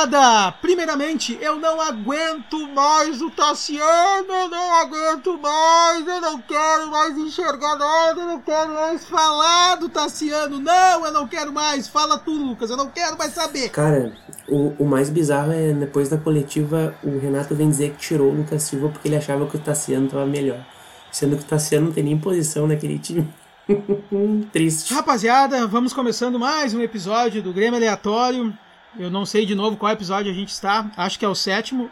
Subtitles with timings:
[0.00, 0.52] Rapaziada!
[0.62, 7.18] Primeiramente, eu não aguento mais o Tassiano, eu não aguento mais, eu não quero mais
[7.18, 12.18] enxergar nada, eu não quero mais falar do Tassiano, não, eu não quero mais, fala
[12.18, 13.68] tu, Lucas, eu não quero mais saber.
[13.68, 14.12] Cara,
[14.48, 18.34] o, o mais bizarro é depois da coletiva o Renato vem dizer que tirou o
[18.34, 20.64] Lucas Silva porque ele achava que o Tassiano tava melhor,
[21.12, 23.28] sendo que o Tassiano não tem nem posição naquele time.
[24.50, 24.94] Triste.
[24.94, 28.56] Rapaziada, vamos começando mais um episódio do Grêmio Aleatório.
[28.98, 31.90] Eu não sei de novo qual episódio a gente está, acho que é o sétimo,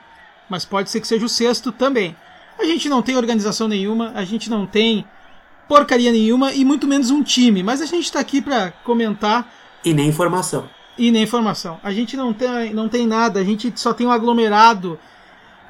[0.48, 2.16] mas pode ser que seja o sexto também.
[2.58, 5.04] A gente não tem organização nenhuma, a gente não tem
[5.68, 9.48] porcaria nenhuma e muito menos um time, mas a gente está aqui para comentar.
[9.84, 10.68] E nem informação.
[10.96, 11.78] E nem informação.
[11.84, 14.98] A gente não tem, não tem nada, a gente só tem um aglomerado.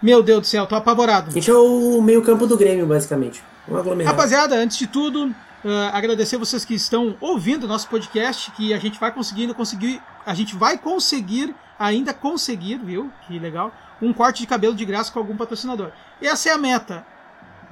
[0.00, 1.28] Meu Deus do céu, tô apavorado.
[1.28, 3.42] A gente é o meio-campo do Grêmio, basicamente.
[3.68, 4.16] Um aglomerado.
[4.16, 8.78] Rapaziada, antes de tudo, Uh, agradecer vocês que estão ouvindo o nosso podcast, que a
[8.78, 13.10] gente vai conseguindo conseguir, a gente vai conseguir ainda conseguir, viu?
[13.26, 15.90] Que legal, um corte de cabelo de graça com algum patrocinador.
[16.20, 17.06] Essa é a meta.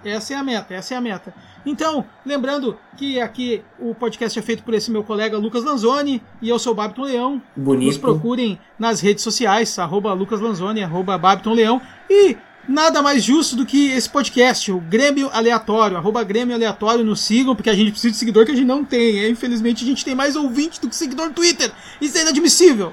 [0.02, 1.34] Essa é a meta, essa é a meta.
[1.66, 6.48] Então, lembrando que aqui o podcast é feito por esse meu colega Lucas Lanzoni e
[6.48, 7.42] eu sou o Babiton Leão.
[7.54, 7.88] Bonito.
[7.88, 11.82] Nos procurem nas redes sociais, arroba Lucas Lanzoni, arroba Babiton Leão.
[12.08, 12.38] E
[12.68, 17.54] nada mais justo do que esse podcast, o Grêmio Aleatório, arroba Grêmio Aleatório, nos sigam,
[17.54, 19.28] porque a gente precisa de seguidor que a gente não tem.
[19.30, 21.72] Infelizmente a gente tem mais ouvinte do que seguidor no Twitter.
[22.00, 22.92] Isso é inadmissível.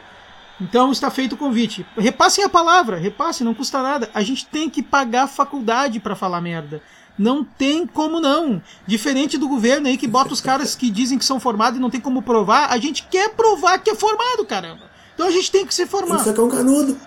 [0.62, 1.86] Então está feito o convite.
[1.98, 4.10] Repassem a palavra, repassem, não custa nada.
[4.14, 6.82] A gente tem que pagar faculdade para falar merda.
[7.18, 8.62] Não tem como não.
[8.88, 11.90] Diferente do governo aí que bota os caras que dizem que são formados e não
[11.90, 14.92] tem como provar, a gente quer provar que é formado, caramba.
[15.14, 16.22] Então a gente tem que ser formado.
[16.22, 16.98] Isso é um canudo.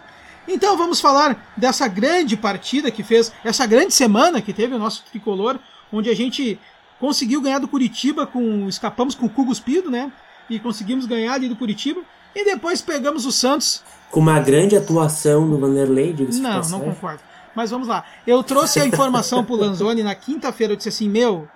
[0.48, 5.02] Então vamos falar dessa grande partida que fez, essa grande semana que teve o nosso
[5.10, 5.58] tricolor,
[5.92, 6.58] onde a gente
[7.00, 8.68] conseguiu ganhar do Curitiba com.
[8.68, 10.10] escapamos com o cu cuspido, né?
[10.48, 12.00] E conseguimos ganhar ali do Curitiba.
[12.34, 13.82] E depois pegamos o Santos.
[14.10, 17.20] Com uma grande atuação do Vanderlei, diga-se Não, não concordo.
[17.54, 18.04] Mas vamos lá.
[18.26, 20.74] Eu trouxe a informação pro Lanzoni na quinta-feira.
[20.74, 21.48] Eu disse assim: Meu,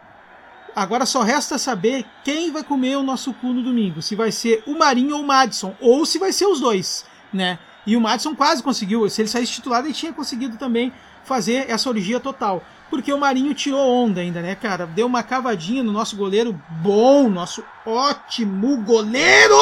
[0.74, 4.00] agora só resta saber quem vai comer o nosso cu no domingo.
[4.00, 5.74] Se vai ser o Marinho ou o Madison.
[5.78, 7.58] Ou se vai ser os dois, né?
[7.90, 9.10] E o Madison quase conseguiu.
[9.10, 10.92] Se ele saísse titular, ele tinha conseguido também
[11.24, 12.62] fazer essa orgia total.
[12.88, 14.86] Porque o Marinho tirou onda ainda, né, cara?
[14.86, 19.56] Deu uma cavadinha no nosso goleiro bom, nosso ótimo goleiro!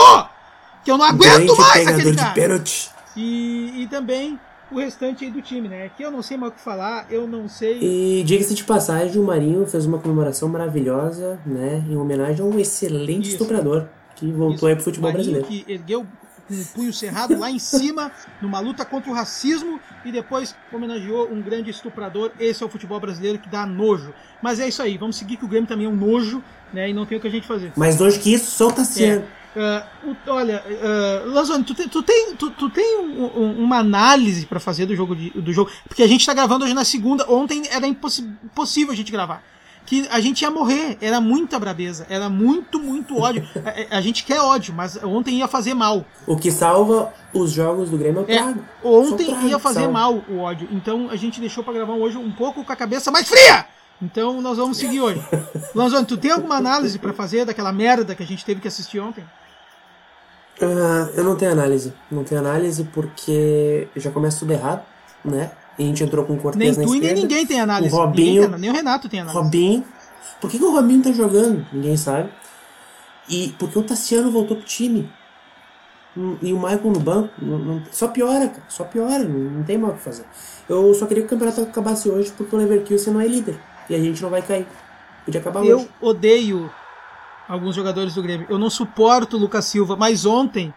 [0.84, 2.28] Que eu não aguento Grande mais aquele cara.
[2.28, 2.90] de pênalti.
[3.16, 4.38] E, e também
[4.70, 5.90] o restante aí do time, né?
[5.96, 7.78] Que eu não sei mais o que falar, eu não sei.
[7.80, 11.82] E diga-se de passagem, o Marinho fez uma comemoração maravilhosa, né?
[11.88, 13.36] Em homenagem a um excelente Isso.
[13.36, 13.86] estuprador
[14.16, 15.64] que voltou Isso, aí pro futebol Marinho brasileiro.
[15.64, 16.06] que ergueu
[16.48, 18.10] com o punho cerrado lá em cima,
[18.40, 22.32] numa luta contra o racismo, e depois homenageou um grande estuprador.
[22.40, 24.14] Esse é o futebol brasileiro que dá nojo.
[24.42, 26.42] Mas é isso aí, vamos seguir que o Grêmio também é um nojo,
[26.72, 26.88] né?
[26.88, 27.72] E não tem o que a gente fazer.
[27.76, 29.24] Mais longe que isso, só o Tassiano.
[29.56, 33.78] Ah, o- olha, uh, Lanzoni, tu tem, tu tem, tu, tu tem um- um- uma
[33.78, 36.84] análise pra fazer do jogo, de- do jogo, porque a gente tá gravando hoje na
[36.84, 39.42] segunda, ontem era impossível a gente gravar.
[39.88, 43.42] Que a gente ia morrer, era muita brabeza, era muito, muito ódio.
[43.64, 46.04] a, a- a gente quer ódio, mas ontem ia fazer mal.
[46.26, 48.64] O que salva os jogos do Grêmio é o É, trago.
[48.84, 49.92] ontem trago ia fazer salva.
[49.92, 53.10] mal o ódio, então a gente deixou pra gravar hoje um pouco com a cabeça
[53.10, 53.64] mais fria!
[54.02, 55.20] Então nós vamos seguir hoje.
[55.74, 59.00] Lanzoni, tu tem alguma análise pra fazer daquela merda que a gente teve que assistir
[59.00, 59.24] ontem?
[60.60, 61.92] Ah, eu não tenho análise.
[62.10, 64.82] Não tenho análise porque já começa tudo errado,
[65.24, 65.50] né?
[65.78, 67.20] E a gente entrou com o Nem Cortez na tu e nem esquerda.
[67.20, 67.94] ninguém tem análise.
[67.94, 69.42] O tem Robinho- análise, nem o Renato tem análise.
[69.44, 69.84] Robinho.
[70.40, 71.66] Por que, que o Robinho tá jogando?
[71.72, 72.30] Ninguém sabe.
[73.28, 75.10] E porque o Tassiano voltou pro time.
[76.16, 77.32] Hum, E o Michael no banco.
[77.40, 78.62] não- não- só piora, cara.
[78.68, 79.22] Só piora.
[79.24, 80.24] Não, não tem mal o que fazer.
[80.68, 83.58] Eu só queria que o campeonato acabasse hoje porque o Leverkusen não é líder.
[83.88, 84.66] E a gente não vai cair.
[85.24, 85.90] Podia acabar Eu hoje.
[86.00, 86.70] odeio
[87.48, 88.46] alguns jogadores do Grêmio.
[88.50, 90.72] Eu não suporto o Lucas Silva, mas ontem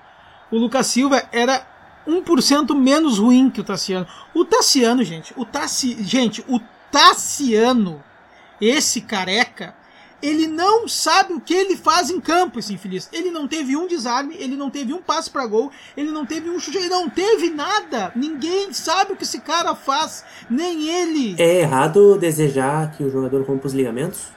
[0.51, 1.65] o Lucas Silva era
[2.07, 4.07] 1% menos ruim que o Tassiano.
[4.33, 6.59] O Tassiano, gente, o Tassi, gente, o
[6.92, 8.03] Tassiano,
[8.59, 9.75] esse careca,
[10.21, 13.09] ele não sabe o que ele faz em campo, esse infeliz.
[13.12, 16.50] Ele não teve um desarme, ele não teve um passe pra gol, ele não teve
[16.50, 18.12] um chute, ele não teve nada.
[18.15, 21.36] Ninguém sabe o que esse cara faz, nem ele.
[21.42, 24.27] É errado desejar que o jogador rompa os ligamentos?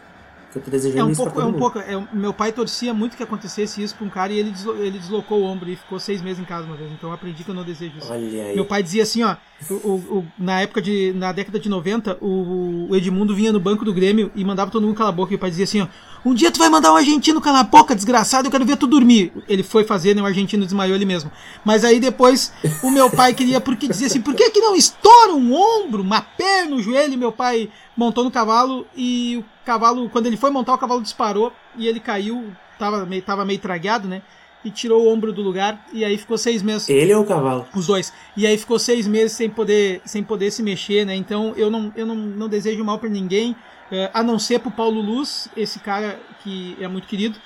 [0.54, 1.78] Que eu tô desejando É um isso pouco, é um pouco.
[1.80, 4.98] é meu pai torcia muito que acontecesse isso pra um cara e ele, deslo- ele
[4.98, 6.90] deslocou o ombro e ficou seis meses em casa uma vez.
[6.92, 8.10] Então eu aprendi que eu não desejo isso.
[8.12, 8.54] Olha aí.
[8.54, 9.34] Meu pai dizia assim, ó,
[9.68, 11.12] o, o- o- na época de.
[11.14, 14.86] Na década de 90, o, o Edmundo vinha no banco do Grêmio e mandava todo
[14.86, 15.32] mundo calar a boca.
[15.32, 15.88] E o pai dizia assim, ó,
[16.24, 18.86] um dia tu vai mandar um argentino calar a boca, desgraçado, eu quero ver tu
[18.86, 19.32] dormir.
[19.48, 20.22] Ele foi fazer, né?
[20.22, 21.30] O argentino desmaiou ele mesmo.
[21.64, 25.34] Mas aí depois o meu pai queria, porque dizia assim, por que, que não estoura
[25.34, 27.18] um ombro, uma perna, um joelho?
[27.18, 31.52] Meu pai montou no cavalo e o cavalo, quando ele foi montar, o cavalo disparou
[31.76, 34.22] e ele caiu, tava meio, tava meio tragueado, né?
[34.64, 36.88] e tirou o ombro do lugar e aí ficou seis meses.
[36.88, 37.66] Ele ou o cavalo?
[37.74, 38.12] Os dois.
[38.34, 41.14] E aí ficou seis meses sem poder, sem poder se mexer, né?
[41.14, 43.54] Então eu não, eu não, não desejo mal para ninguém,
[43.90, 47.38] uh, a não ser pro Paulo Luz, esse cara que é muito querido.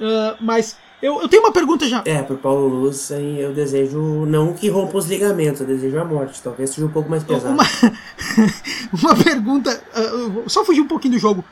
[0.00, 2.02] Uh, mas eu, eu tenho uma pergunta já.
[2.04, 6.04] É, pro Paulo Luz, aí eu desejo não que rompa os ligamentos, eu desejo a
[6.04, 6.40] morte.
[6.40, 7.54] Talvez seja um pouco mais pesado.
[7.54, 7.64] Uma,
[9.02, 11.44] uma pergunta, uh, só fugir um pouquinho do jogo.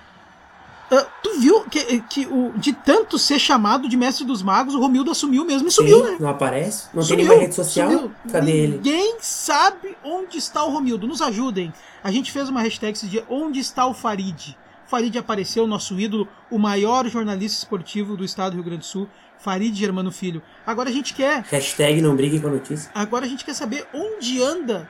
[0.91, 4.81] Uh, tu viu que, que o, de tanto ser chamado de mestre dos magos, o
[4.81, 6.17] Romildo assumiu mesmo e sumiu, né?
[6.19, 6.89] Não aparece?
[6.93, 7.91] Não Sumiu, tem nenhuma rede social?
[7.91, 8.13] sumiu.
[8.31, 8.77] Cadê ele?
[8.77, 11.07] Ninguém sabe onde está o Romildo.
[11.07, 11.73] Nos ajudem.
[12.03, 14.57] A gente fez uma hashtag esse dia, onde está o Farid?
[14.87, 19.09] Farid apareceu, nosso ídolo, o maior jornalista esportivo do estado do Rio Grande do Sul,
[19.39, 20.43] Farid Germano Filho.
[20.67, 22.91] Agora a gente quer, Hashtag não brigue com a notícia.
[22.93, 24.89] agora a gente quer saber onde anda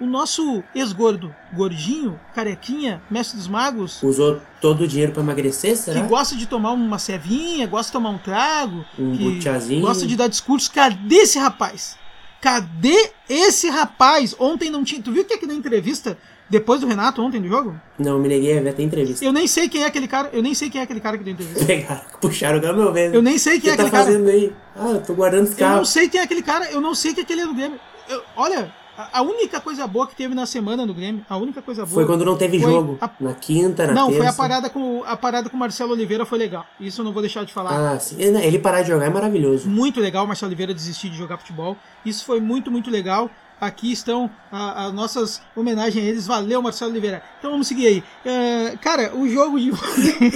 [0.00, 6.00] o nosso ex-gordo, gordinho, carequinha, mestre dos magos, Usou todo o dinheiro pra emagrecer, será?
[6.00, 9.82] que gosta de tomar uma cevinha, gosta de tomar um trago, Um que butiazinho.
[9.82, 10.70] gosta de dar discurso.
[10.72, 11.98] Cadê esse rapaz?
[12.40, 14.34] Cadê esse rapaz?
[14.38, 15.02] Ontem não tinha.
[15.02, 16.16] Tu viu que aqui na entrevista,
[16.48, 17.78] depois do Renato, ontem do jogo?
[17.98, 19.22] Não, me neguei a ver até entrevista.
[19.24, 20.30] Eu nem sei quem é aquele cara.
[20.32, 21.66] Eu nem sei quem é aquele cara que deu entrevista.
[21.66, 23.14] Pegaram, puxaram o meu velho.
[23.14, 24.04] Eu nem sei O quem que é tá aquele cara.
[24.04, 24.52] fazendo aí?
[24.74, 25.90] Ah, eu tô guardando os Eu não carros.
[25.90, 26.70] sei quem é aquele cara.
[26.70, 27.78] Eu não sei que aquele é do Grêmio.
[28.08, 28.72] Eu- olha,
[29.12, 31.94] a, única coisa boa que teve na semana no Grêmio, a única coisa boa.
[31.94, 32.98] Foi quando não teve jogo.
[33.00, 34.18] a- Na quinta, na Não, terça.
[34.22, 36.64] foi a parada com a parada com o Marcelo Oliveira foi legal.
[36.78, 37.94] Isso eu não vou deixar de falar.
[37.94, 38.16] Ah, sim.
[38.20, 39.68] Ele parar de jogar é maravilhoso.
[39.68, 41.76] muito legal o Marcelo Oliveira desistir de jogar futebol.
[42.04, 43.30] Isso foi muito, muito legal.
[43.60, 46.26] Aqui estão as nossas homenagens a eles.
[46.26, 47.22] Valeu, Marcelo Oliveira.
[47.38, 48.04] Então vamos seguir aí.
[48.24, 49.70] É, cara, o jogo de.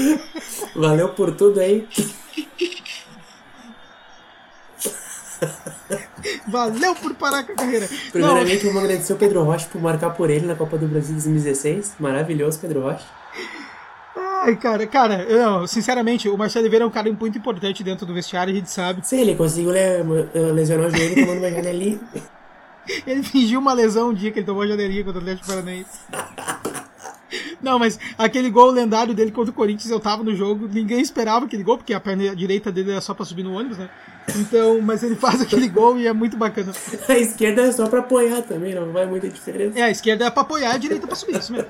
[0.77, 1.89] Valeu por tudo aí.
[6.49, 7.89] Valeu por parar com a carreira.
[8.13, 11.95] Primeiramente, vamos agradecer o Pedro Rocha por marcar por ele na Copa do Brasil 2016.
[11.99, 13.05] Maravilhoso, Pedro Rocha.
[14.43, 18.15] ai, cara, cara, não, sinceramente, o Marcelo Oliveira é um cara muito importante dentro do
[18.15, 19.07] vestiário, a gente sabe.
[19.07, 20.03] Sim, ele conseguiu eh,
[20.53, 22.01] lesionar o joelho tomando uma janelinha.
[23.07, 26.01] Ele fingiu uma lesão um dia que ele tomou a janelinha contra o Atlético Paranaense.
[27.63, 31.47] Não, mas aquele gol lendário dele contra o Corinthians, eu tava no jogo, ninguém esperava
[31.47, 33.89] aquele gol, porque a perna direita dele era só pra subir no ônibus, né?
[34.37, 36.73] Então, mas ele faz aquele gol e é muito bacana.
[37.09, 39.79] A esquerda é só pra apoiar também, não vai muita diferença.
[39.79, 41.69] É, a esquerda é pra apoiar, a direita é pra subir, isso mesmo.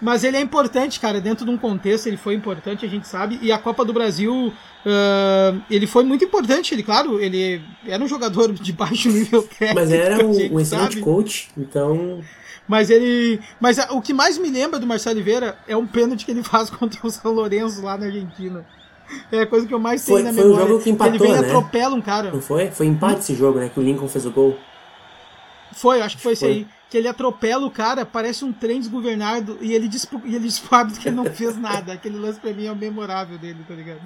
[0.00, 3.38] Mas ele é importante, cara, dentro de um contexto ele foi importante, a gente sabe,
[3.40, 4.52] e a Copa do Brasil,
[4.84, 9.74] ah, ele foi muito importante, ele, claro, ele era um jogador de baixo nível técnico,
[9.74, 12.20] Mas era um, um excelente coach, então
[12.66, 13.40] Mas ele.
[13.60, 16.70] Mas o que mais me lembra do Marcelo Oliveira é um pênalti que ele faz
[16.70, 18.64] contra o São Lourenço lá na Argentina.
[19.30, 20.66] É a coisa que eu mais Foi- tenho na foi memória.
[20.68, 21.46] jogo que empatou, ele vem e né?
[21.46, 22.30] atropela um cara.
[22.30, 22.70] não foi?
[22.70, 23.68] Foi empate esse jogo, né?
[23.68, 24.56] Que o Lincoln fez o gol.
[25.72, 26.50] Foi, acho que foi esse Foi.
[26.52, 26.66] aí.
[26.88, 30.58] Que ele atropela o cara, parece um trem desgovernado, e ele diz, e ele diz
[30.60, 31.92] pro árbitro que ele não fez nada.
[31.94, 34.00] Aquele lance pra mim é o memorável dele, tá ligado?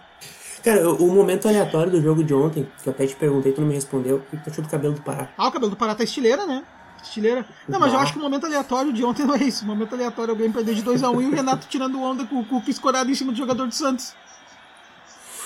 [0.64, 3.60] Cara, o, o momento aleatório do jogo de ontem, que eu até te perguntei, tu
[3.60, 5.28] não me respondeu, o que tu achou do cabelo do Pará?
[5.36, 6.64] Ah, o cabelo do Pará tá estileira, né?
[7.02, 7.46] Estileira.
[7.68, 9.64] Não, mas eu acho que o momento aleatório de ontem não é isso.
[9.64, 12.44] O momento aleatório é alguém perder de 2x1 e o Renato tirando onda com o
[12.44, 14.14] Cuca escorado em cima do jogador do Santos.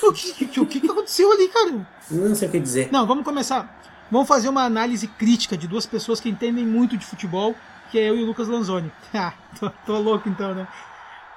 [0.02, 1.86] O que, o que, aconteceu ali, cara?
[2.10, 2.88] Não sei o que dizer.
[2.90, 3.80] Não, vamos começar.
[4.10, 7.54] Vamos fazer uma análise crítica de duas pessoas que entendem muito de futebol,
[7.90, 8.90] que é eu e o Lucas Lanzoni.
[9.14, 10.66] Ah, tô, tô louco então, né?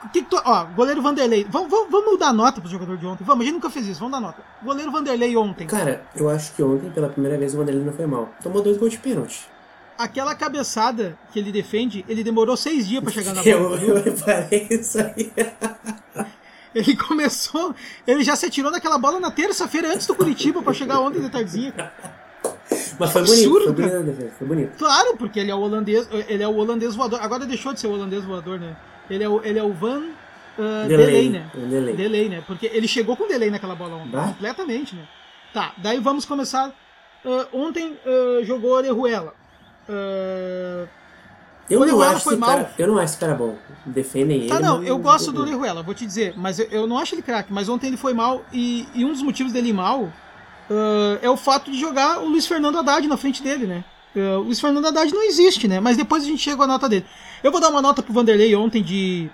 [0.03, 1.45] O que que tu, ó, goleiro Vanderlei.
[1.49, 3.23] Vamos, vamos, vamos dar nota pro jogador de ontem.
[3.23, 4.43] Vamos, a gente nunca fez isso, vamos dar nota.
[4.63, 5.67] Goleiro Vanderlei ontem.
[5.67, 8.29] Cara, eu acho que ontem, pela primeira vez, o Vanderlei não foi mal.
[8.41, 9.47] Tomou dois gols de pênalti.
[9.97, 13.77] Aquela cabeçada que ele defende, ele demorou seis dias pra chegar na Eu, bola.
[13.81, 15.31] eu reparei isso aí.
[16.75, 17.73] Ele começou,
[18.05, 21.29] ele já se atirou naquela bola na terça-feira antes do Curitiba pra chegar ontem de
[21.29, 21.73] tardezinha.
[22.99, 23.99] Mas foi Absurdo, bonito, foi cara.
[24.03, 24.77] bonito, foi bonito.
[24.77, 27.21] Claro, porque ele é o holandês, ele é o holandês voador.
[27.21, 28.75] Agora deixou de ser o holandês voador, né?
[29.09, 31.49] Ele é o, ele é o Van uh, Delay, Delay, né?
[31.53, 31.95] Delay.
[31.95, 32.43] Delay, né?
[32.45, 34.27] Porque ele chegou com delay naquela bola ontem, Bah.
[34.27, 35.07] completamente, né?
[35.53, 36.73] Tá, daí vamos começar.
[37.23, 39.33] Uh, ontem uh, jogou Orejuela.
[39.87, 40.87] Uh,
[41.69, 42.49] Eu O não, acho foi mal.
[42.49, 43.55] cara, eu não acho esse cara bom.
[43.85, 44.49] Defendem ele.
[44.49, 45.51] Tá, não, mas eu gosto do ele.
[45.51, 47.51] Orejuela, vou te dizer, mas eu, eu não acho ele craque.
[47.53, 50.11] Mas ontem ele foi mal e, e um dos motivos dele ir mal
[50.69, 53.83] ah, é o fato de jogar o Luiz Fernando Haddad na frente dele, né?
[54.15, 55.79] Ah, o Luiz Fernando Haddad não existe, né?
[55.79, 57.05] Mas depois a gente chega à nota dele.
[57.43, 59.29] Eu vou dar uma nota pro Vanderlei ontem de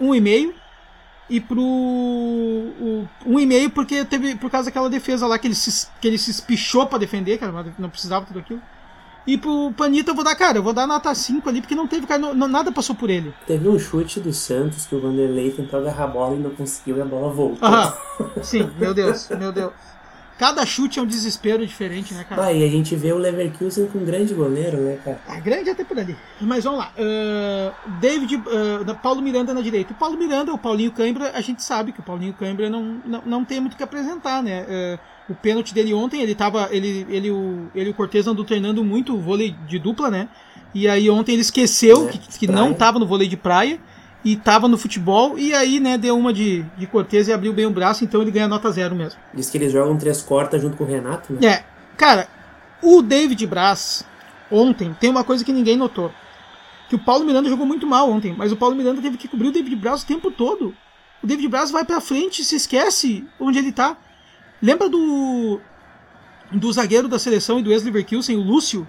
[0.00, 0.52] 1,5
[1.30, 6.08] e pro o, 1,5 porque teve por causa daquela defesa lá que ele se, que
[6.08, 8.62] ele se espichou pra defender, cara, não precisava tudo aquilo.
[9.28, 11.86] E pro Panita eu vou dar, cara, eu vou dar nota 5 ali, porque não
[11.86, 13.34] teve, cara, não- nada passou por ele.
[13.46, 16.96] Teve um chute do Santos que o Vanderlei tentou agarrar a bola e não conseguiu
[16.96, 17.68] e a bola voltou.
[17.68, 17.92] Aham.
[18.42, 19.70] Sim, meu Deus, meu Deus.
[20.38, 22.46] Cada chute é um desespero diferente, né, cara?
[22.46, 25.20] Ah, e a gente vê o Leverkusen com um grande goleiro, né, cara?
[25.28, 26.16] Ah, grande até por ali.
[26.40, 26.90] Mas vamos lá.
[26.96, 29.92] Uh, David, uh, Paulo Miranda na direita.
[29.92, 33.22] O Paulo Miranda, o Paulinho Cãibra, a gente sabe que o Paulinho Cãibra não, não,
[33.26, 34.62] não tem muito o que apresentar, né?
[34.62, 36.68] Uh, o pênalti dele ontem, ele tava.
[36.70, 40.28] Ele, ele, o, ele, o Cortez andou treinando muito o vôlei de dupla, né?
[40.74, 43.80] E aí ontem ele esqueceu é, que, que não tava no vôlei de praia
[44.24, 47.66] e tava no futebol, e aí, né, deu uma de, de Cortez e abriu bem
[47.66, 49.18] o braço, então ele ganha nota zero mesmo.
[49.32, 51.46] Diz que eles jogam três cortas junto com o Renato, né?
[51.46, 51.64] É.
[51.96, 52.28] Cara,
[52.82, 54.04] o David Braz,
[54.50, 56.12] ontem, tem uma coisa que ninguém notou.
[56.88, 59.48] Que o Paulo Miranda jogou muito mal ontem, mas o Paulo Miranda teve que cobrir
[59.48, 60.74] o David Braz o tempo todo.
[61.22, 63.96] O David Braz vai pra frente e se esquece onde ele tá.
[64.60, 65.60] Lembra do
[66.50, 68.88] do zagueiro da seleção e do ex-Leverkusen, o Lúcio?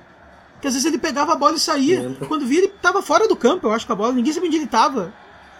[0.61, 2.01] Que às vezes ele pegava a bola e saía.
[2.01, 2.27] Lembra.
[2.27, 4.13] Quando via, ele tava fora do campo, eu acho, com a bola.
[4.13, 5.13] Ninguém sabia onde ele tava.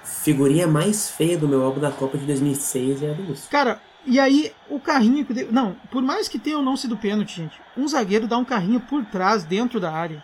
[0.04, 3.50] Figurinha mais feia do meu álbum da Copa de 2006 é a do Lúcio.
[3.50, 5.46] Cara, e aí o carrinho que.
[5.46, 8.80] Não, por mais que tenha ou não sido pênalti, gente, um zagueiro dá um carrinho
[8.80, 10.24] por trás, dentro da área.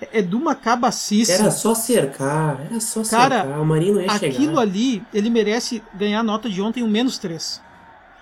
[0.00, 1.30] É, é de uma cabacice.
[1.32, 3.60] Era só cercar, era só Cara, cercar.
[3.60, 4.60] O Marino ia aquilo chegar.
[4.60, 7.60] ali, ele merece ganhar a nota de ontem um menos 3.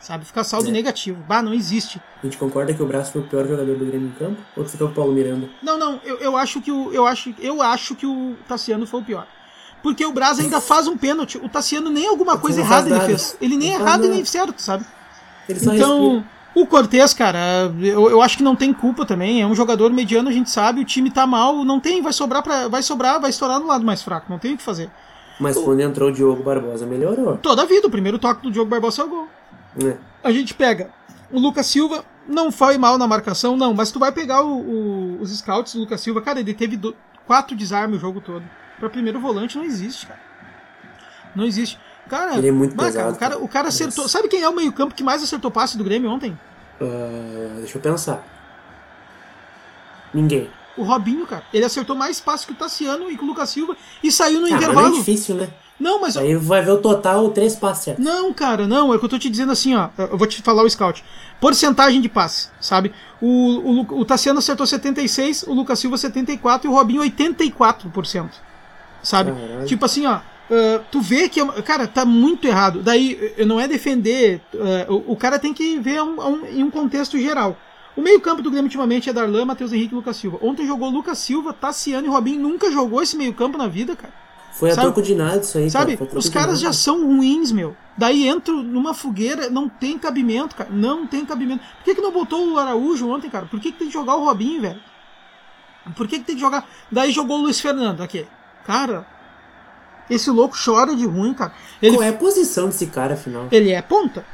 [0.07, 0.25] Sabe?
[0.25, 0.71] Ficar saldo é.
[0.71, 1.21] negativo.
[1.27, 2.01] Bah, não existe.
[2.23, 4.41] A gente concorda que o Braço foi o pior jogador do Grêmio em campo?
[4.57, 5.49] Ou fica o Paulo Miranda?
[5.61, 6.93] Não, não, eu, eu acho que o.
[6.93, 9.27] Eu acho, eu acho que o Tassiano foi o pior.
[9.83, 11.39] Porque o Braz ainda faz um pênalti.
[11.39, 13.37] O Tassiano nem alguma coisa errada ele fez.
[13.41, 14.87] Ele nem errado e nem certo, sabe?
[15.49, 19.43] então, o Cortez, cara, eu, eu acho que não tem culpa também.
[19.43, 22.45] É um jogador mediano, a gente sabe, o time tá mal, não tem, vai sobrar
[22.45, 24.89] para vai sobrar, vai estourar no lado mais fraco, não tem o que fazer.
[25.41, 27.37] Mas o, quando entrou o Diogo Barbosa, melhorou.
[27.39, 29.29] Toda a vida, o primeiro toque do Diogo Barbosa é o gol.
[29.85, 29.97] É.
[30.23, 30.91] A gente pega
[31.31, 35.21] o Lucas Silva, não foi mal na marcação, não, mas tu vai pegar o, o,
[35.21, 36.95] os scouts do Lucas Silva, cara, ele teve do,
[37.27, 38.45] quatro desarmes o jogo todo.
[38.79, 40.21] Pra primeiro volante não existe, cara.
[41.35, 41.79] Não existe.
[42.09, 43.17] Cara, ele é muito mas, pesado.
[43.19, 44.05] Cara, o cara, o cara acertou.
[44.05, 44.13] Mas...
[44.13, 46.39] Sabe quem é o meio-campo que mais acertou passe do Grêmio ontem?
[46.81, 48.25] Uh, deixa eu pensar.
[50.15, 50.51] Ninguém.
[50.77, 51.43] O Robinho, cara.
[51.53, 54.47] Ele acertou mais passe que o Tassiano e com o Lucas Silva e saiu no
[54.47, 54.89] ah, intervalo.
[54.89, 55.49] Mas é difícil, né?
[55.79, 56.17] Não, mas.
[56.17, 57.99] Aí vai ver o total, três passes.
[57.99, 58.93] Não, cara, não.
[58.93, 59.89] É o que eu tô te dizendo assim, ó.
[59.99, 61.05] Eu vou te falar o scout.
[61.41, 62.93] Porcentagem de passe, sabe?
[63.21, 68.31] O, o, o Tassiano acertou 76, o Lucas Silva 74 e o Robinho 84%.
[69.03, 69.33] Sabe?
[69.33, 69.67] Caralho.
[69.67, 70.21] Tipo assim, ó.
[70.49, 72.81] Uh, tu vê que, cara, tá muito errado.
[72.81, 74.41] Daí, não é defender.
[74.55, 77.57] Uh, o, o, cara tem que ver um, um, em um contexto geral.
[77.97, 80.39] O meio-campo do Grêmio ultimamente é Darlan, Matheus Henrique e Lucas Silva.
[80.41, 82.41] Ontem jogou Lucas Silva, Tassiano e Robinho.
[82.41, 84.13] Nunca jogou esse meio-campo na vida, cara.
[84.57, 84.81] Foi sabe?
[84.81, 85.99] a troco de nada isso aí, Sabe?
[85.99, 86.19] Cara.
[86.19, 87.77] Os caras já são ruins, meu.
[87.95, 90.71] Daí entro numa fogueira, não tem cabimento, cara.
[90.73, 91.63] Não tem cabimento.
[91.77, 93.45] Por que, que não botou o Araújo ontem, cara?
[93.45, 94.81] Por que, que tem que jogar o Robinho, velho?
[95.95, 96.67] Por que, que tem que jogar.
[96.91, 98.27] Daí jogou o Luiz Fernando aqui.
[98.65, 99.07] Cara,
[100.09, 101.53] esse louco chora de ruim, cara.
[101.83, 101.97] Ele...
[101.97, 103.49] Qual é a posição desse cara, afinal?
[103.53, 104.25] Ele é ponta.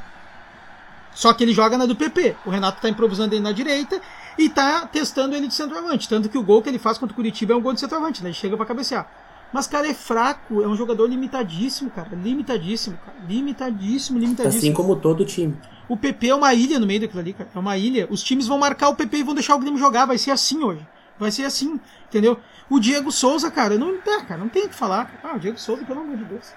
[1.13, 2.37] Só que ele joga na do PP.
[2.45, 4.01] O Renato tá improvisando ele na direita
[4.37, 6.07] e tá testando ele de centroavante.
[6.07, 8.23] Tanto que o gol que ele faz contra o Curitiba é um gol de centroavante,
[8.23, 8.29] né?
[8.29, 9.05] Ele chega para cabecear.
[9.53, 12.09] Mas, cara, é fraco, é um jogador limitadíssimo, cara.
[12.15, 13.17] Limitadíssimo, cara.
[13.29, 14.59] Limitadíssimo, limitadíssimo.
[14.59, 15.55] Assim como todo time.
[15.87, 17.49] O PP é uma ilha no meio daquilo ali, cara.
[17.53, 18.07] É uma ilha.
[18.09, 20.07] Os times vão marcar o PP e vão deixar o Grêmio jogar.
[20.07, 20.85] Vai ser assim hoje.
[21.19, 22.39] Vai ser assim, entendeu?
[22.67, 25.19] O Diego Souza, cara, não, é, cara, não tem o que falar.
[25.23, 26.51] Ah, o Diego Souza, pelo amor de Deus.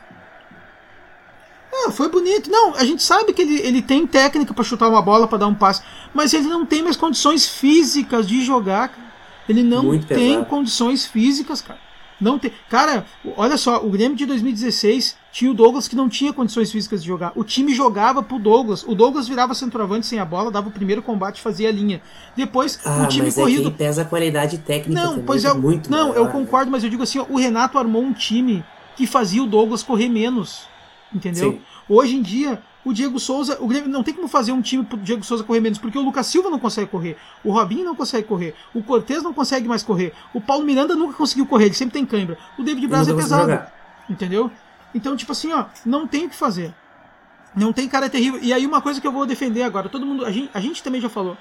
[1.70, 2.50] Ah, foi bonito.
[2.50, 5.46] Não, a gente sabe que ele, ele tem técnica para chutar uma bola, para dar
[5.46, 5.82] um passe,
[6.14, 9.06] mas ele não tem mais condições físicas de jogar, cara.
[9.48, 10.46] Ele não Muito tem pesado.
[10.46, 11.85] condições físicas, cara.
[12.20, 12.50] Não tem.
[12.68, 13.04] Cara,
[13.36, 17.08] olha só, o Grêmio de 2016 tinha o Douglas que não tinha condições físicas de
[17.08, 17.32] jogar.
[17.34, 18.82] O time jogava pro Douglas.
[18.82, 22.00] O Douglas virava centroavante sem a bola, dava o primeiro combate, fazia a linha.
[22.34, 23.68] Depois ah, o time mas corrido.
[23.68, 26.82] É pesa a qualidade técnica não, pois é, é muito Não, maior, eu concordo, mas
[26.82, 28.64] eu digo assim, ó, o Renato armou um time
[28.96, 30.66] que fazia o Douglas correr menos.
[31.14, 31.52] Entendeu?
[31.52, 31.60] Sim.
[31.88, 34.96] Hoje em dia, o Diego Souza, o Grêmio não tem como fazer um time pro
[34.96, 38.28] Diego Souza correr menos, porque o Lucas Silva não consegue correr, o Robinho não consegue
[38.28, 41.94] correr, o Cortez não consegue mais correr, o Paulo Miranda nunca conseguiu correr, ele sempre
[41.94, 42.38] tem cãibra.
[42.56, 43.60] O David Braz é pesado.
[44.08, 44.52] Entendeu?
[44.94, 46.72] Então, tipo assim, ó, não tem o que fazer.
[47.56, 48.38] Não tem cara terrível.
[48.40, 50.80] E aí uma coisa que eu vou defender agora, todo mundo, a gente, a gente
[50.80, 51.36] também já falou.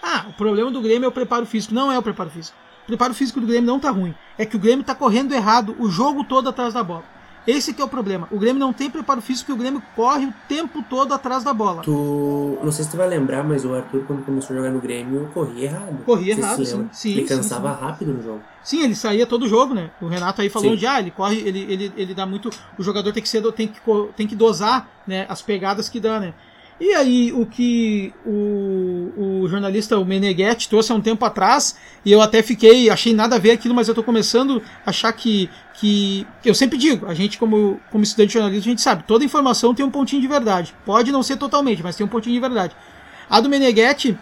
[0.00, 1.74] Ah, o problema do Grêmio é o preparo físico.
[1.74, 2.56] Não é o preparo físico.
[2.84, 4.14] O preparo físico do Grêmio não tá ruim.
[4.38, 7.13] É que o Grêmio tá correndo errado o jogo todo atrás da bola.
[7.46, 8.26] Esse que é o problema.
[8.30, 11.52] O Grêmio não tem preparo físico e o Grêmio corre o tempo todo atrás da
[11.52, 11.82] bola.
[11.82, 12.58] Tu.
[12.62, 15.28] Não sei se tu vai lembrar, mas o Arthur, quando começou a jogar no Grêmio,
[15.34, 16.04] corria errado.
[16.04, 17.12] Corria errado, sim, sim.
[17.12, 17.80] Ele cansava sim.
[17.80, 18.40] rápido no jogo.
[18.62, 19.90] Sim, ele saía todo jogo, né?
[20.00, 22.48] O Renato aí falou de ah, ele corre, ele, ele, ele dá muito.
[22.78, 23.80] O jogador tem que ser, tem que,
[24.16, 26.32] tem que dosar né, as pegadas que dá, né?
[26.80, 32.10] E aí, o que o, o jornalista o Meneghetti trouxe há um tempo atrás, e
[32.10, 35.48] eu até fiquei, achei nada a ver aquilo, mas eu estou começando a achar que,
[35.84, 36.26] que.
[36.42, 39.74] Eu sempre digo, a gente, como, como estudante de jornalismo, a gente sabe, toda informação
[39.74, 40.74] tem um pontinho de verdade.
[40.86, 42.74] Pode não ser totalmente, mas tem um pontinho de verdade.
[43.28, 44.16] A do Meneghetti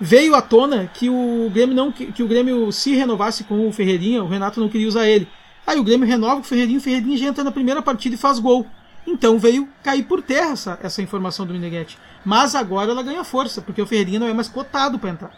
[0.00, 4.24] veio à tona que o Grêmio não que, o Grêmio se renovasse com o Ferreirinha,
[4.24, 5.28] o Renato não queria usar ele.
[5.66, 8.18] Aí o Grêmio renova com o Ferreirinha, o Ferreirinha já entra na primeira partida e
[8.18, 8.66] faz gol.
[9.06, 11.98] Então veio cair por terra essa, essa informação do Meneghetti.
[12.24, 15.30] Mas agora ela ganha força, porque o Ferreirinha não é mais cotado para entrar.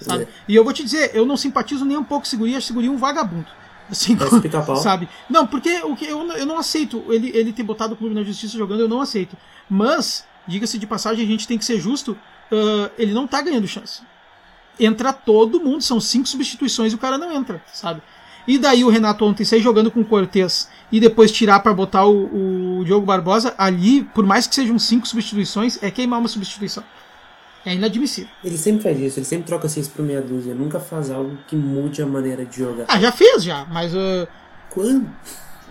[0.00, 0.24] Sabe?
[0.24, 0.28] É.
[0.48, 2.64] E eu vou te dizer, eu não simpatizo nem um pouco com o Seguri, acho
[2.64, 3.46] o Seguri um vagabundo.
[3.90, 4.76] Assim, pica-pau.
[4.76, 5.08] sabe?
[5.28, 8.22] Não, porque o que eu, eu não aceito ele, ele ter botado o clube na
[8.22, 9.36] justiça jogando, eu não aceito.
[9.68, 12.16] Mas, diga-se de passagem, a gente tem que ser justo,
[12.50, 14.02] ah, ele não tá ganhando chance.
[14.78, 18.02] Entra todo mundo, são cinco substituições e o cara não entra, sabe?
[18.46, 22.06] E daí o Renato ontem sair jogando com o Cortez e depois tirar para botar
[22.06, 26.84] o, o Diogo Barbosa ali, por mais que sejam cinco substituições, é queimar uma substituição.
[27.64, 28.30] É inadmissível.
[28.42, 31.56] Ele sempre faz isso, ele sempre troca seis por meia dúzia, nunca faz algo que
[31.56, 32.84] mude a maneira de jogar.
[32.88, 33.94] Ah, já fez já, mas.
[33.94, 34.28] ah,
[34.68, 35.10] Quando?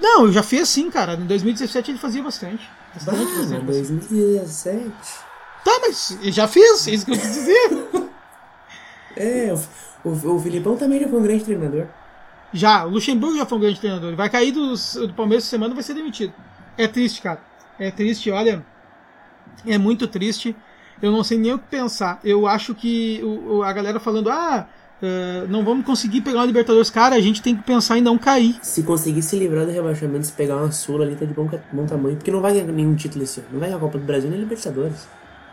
[0.01, 1.13] não, já fez sim, cara.
[1.15, 2.69] Em 2017 ele fazia bastante.
[3.01, 3.65] Bah, Bastante, bastante, em bastante.
[3.65, 4.91] 2017.
[5.63, 7.69] Tá, mas já fez, é isso que eu quis dizer.
[9.15, 9.53] É,
[10.03, 11.87] o, o, o Filipão também já foi um grande treinador.
[12.51, 14.09] Já, o Luxemburgo já foi um grande treinador.
[14.09, 14.73] Ele vai cair do,
[15.07, 16.33] do Palmeiras semana e vai ser demitido.
[16.77, 17.41] É triste, cara.
[17.79, 18.65] É triste, olha.
[19.65, 20.55] É muito triste.
[21.03, 22.19] Eu não sei nem o que pensar.
[22.23, 24.65] Eu acho que o, a galera falando, ah,
[25.01, 26.89] eh, não vamos conseguir pegar uma Libertadores.
[26.89, 28.55] Cara, a gente tem que pensar em não cair.
[28.61, 31.85] Se conseguir se livrar do rebaixamento, se pegar uma Sula ali, tá de bom, bom
[31.85, 32.15] tamanho.
[32.15, 33.49] Porque não vai ganhar nenhum título esse ano.
[33.51, 35.05] Não vai ganhar a Copa do Brasil nem a Libertadores.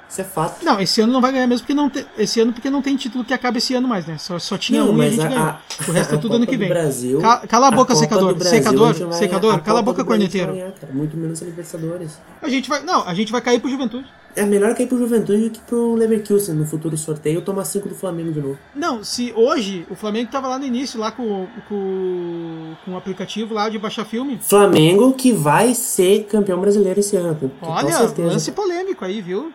[0.08, 0.64] Isso é fato.
[0.64, 2.04] Não, esse ano não vai ganhar mesmo porque não tem.
[2.18, 4.18] Esse ano porque não tem título que acaba esse ano mais, né?
[4.18, 5.44] Só, só tinha Não, um e a gente a- ganhou.
[5.44, 6.68] a- o resto é a tudo ano Copa que do vem.
[6.68, 8.28] Brasil- Ca- cala a boca, Copa secador.
[8.34, 9.54] do Brasil, secador, a secador.
[9.54, 10.52] a Cala a Copa boca, a corneteiro.
[10.52, 10.72] ganhar.
[10.92, 12.18] Muito menos a Libertadores.
[12.42, 12.82] A gente vai.
[12.84, 14.06] Não, a gente vai cair pro Juventude.
[14.36, 17.88] É melhor cair pro Juventude do que pro Leverkusen no futuro sorteio ou tomar 5
[17.88, 18.58] do Flamengo de novo.
[18.74, 23.54] Não, se hoje o Flamengo tava lá no início, lá com, com, com o aplicativo
[23.54, 24.38] lá de baixar filme.
[24.40, 27.50] Flamengo que vai ser campeão brasileiro esse ano.
[27.60, 29.52] Olha, lance polêmico aí, viu?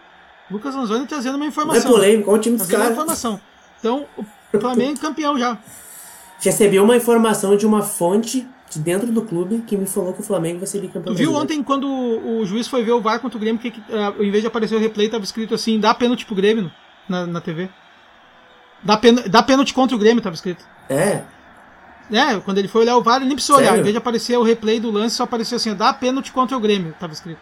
[0.52, 1.92] Lucas Lanzoni trazendo uma Não é informação.
[1.92, 2.92] polêmico, olha o time dos caras.
[2.92, 3.40] informação.
[3.80, 4.26] Então, o
[4.60, 5.58] Flamengo campeão já.
[6.40, 8.48] Recebi uma informação de uma fonte
[8.80, 11.64] dentro do clube que me falou que o Flamengo vai ser bicampeão Tu viu ontem
[11.64, 14.48] quando o juiz foi ver o VAR contra o Grêmio, que, ah, ao invés de
[14.48, 16.72] aparecer o replay, tava escrito assim, dá pênalti pro Grêmio
[17.08, 17.70] na, na TV.
[18.84, 20.64] Dá, pen, dá pênalti contra o Grêmio, tava escrito.
[20.90, 21.22] É,
[22.12, 23.68] É, quando ele foi olhar o VAR, ele nem precisou olhar.
[23.68, 23.80] Sério?
[23.80, 26.60] Ao invés de aparecer o replay do lance, só apareceu assim, dá pênalti contra o
[26.60, 27.40] Grêmio, tava escrito.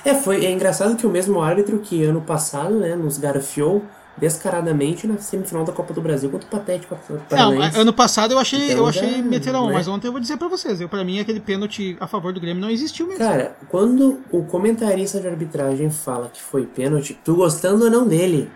[0.06, 3.84] É, foi, é engraçado que o mesmo árbitro que ano passado, né, nos garfiou
[4.17, 7.78] descaradamente na semifinal da Copa do Brasil contra o Patético Não, Paranaense.
[7.80, 9.73] ano passado eu achei, Então eu achei já, meterão, né?
[9.73, 12.39] mas ontem eu vou dizer pra vocês, eu, pra mim aquele pênalti a favor do
[12.39, 13.19] Grêmio não existiu mesmo.
[13.19, 18.49] Cara, quando o comentarista de arbitragem fala que foi pênalti, tu gostando ou não dele,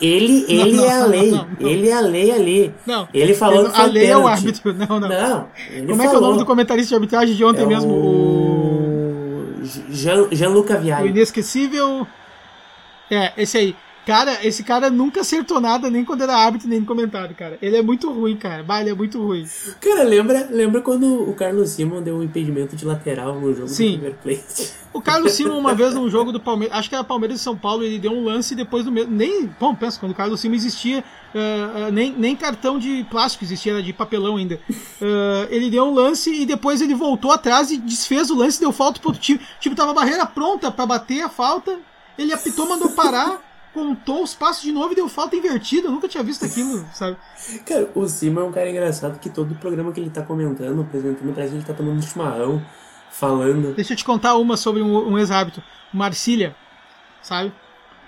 [0.00, 1.30] ele, ele não, é a não, lei.
[1.30, 1.68] não, não.
[1.68, 2.74] Ele é a lei ali.
[2.86, 4.38] Não, Ele falou ele- que foi a lei é o pênalti.
[4.38, 5.08] árbitro, não, não.
[5.08, 5.48] Não,
[5.88, 6.20] Como é que é o falou.
[6.22, 7.90] nome do comentarista de arbitragem de ontem É mesmo?
[7.92, 9.60] O...
[9.60, 10.28] o Jean-
[11.02, 12.06] o inesquecível.
[13.10, 13.76] É, esse aí.
[14.06, 17.58] Cara, esse cara nunca acertou nada, nem quando era árbitro, nem no comentário, cara.
[17.62, 18.62] Ele é muito ruim, cara.
[18.62, 19.46] Bah, ele é muito ruim.
[19.80, 23.98] Cara, lembra, lembra quando o Carlos Simon deu um impedimento de lateral no jogo Sim.
[23.98, 24.72] do River Plate?
[24.92, 27.56] O Carlos Simon, uma vez num jogo do Palmeiras, acho que era Palmeiras e São
[27.56, 29.12] Paulo, ele deu um lance e depois do mesmo.
[29.12, 29.50] Nem.
[29.58, 31.02] Bom, pensa, quando o Carlos Simon existia,
[31.34, 34.60] ah, ah, nem, nem cartão de plástico existia, era de papelão ainda.
[35.02, 38.70] Ah, ele deu um lance e depois ele voltou atrás e desfez o lance, deu
[38.70, 39.40] falta pro outro time.
[39.58, 41.78] Tipo, tava a barreira pronta pra bater a falta,
[42.16, 43.40] ele apitou, mandou parar,
[43.74, 45.88] contou os passos de novo e deu falta invertida.
[45.88, 47.16] Eu nunca tinha visto aquilo, sabe?
[47.66, 51.34] Cara, o Simon é um cara engraçado que todo programa que ele tá comentando, apresentando,
[51.34, 52.64] parece que ele tá tomando um chimarrão,
[53.10, 53.74] falando.
[53.74, 55.62] Deixa eu te contar uma sobre um, um ex-hábito.
[55.92, 56.54] Marcília,
[57.20, 57.52] sabe?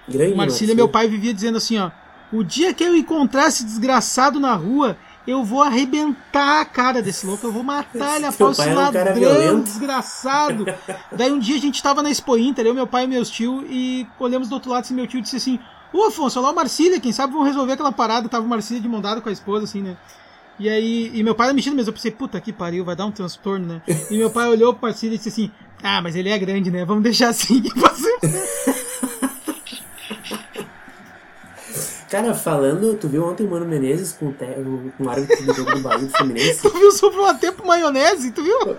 [0.08, 0.76] Grande Marcília, Marcílio.
[0.76, 1.90] meu pai vivia dizendo assim, ó.
[2.32, 7.26] O dia que eu encontrar esse desgraçado na rua, eu vou arrebentar a cara desse
[7.26, 9.64] louco, eu vou matar ele a Teu pau, esse um ladrão, violento.
[9.64, 10.66] desgraçado.
[11.10, 13.64] Daí um dia a gente tava na Expo Inter, eu, meu pai e meus tios,
[13.68, 15.58] e olhamos do outro lado e meu tio disse assim,
[15.92, 18.28] ô Afonso, olha lá o Marcília, quem sabe vão resolver aquela parada.
[18.28, 19.96] Tava o Marcília de mão dada com a esposa, assim, né?
[20.58, 23.04] E aí, e meu pai era mexendo mesmo, eu pensei, puta que pariu, vai dar
[23.04, 23.82] um transtorno, né?
[24.10, 25.50] E meu pai olhou pro Marcília e disse assim,
[25.82, 26.84] ah, mas ele é grande, né?
[26.84, 28.85] Vamos deixar assim e fazer.
[32.10, 34.46] Cara, falando, tu viu ontem o Mano Menezes com o, te...
[34.96, 36.62] com o árbitro do jogo do Bahia do Fluminense?
[36.70, 38.76] Tu viu sobrou até pro maionese, tu viu?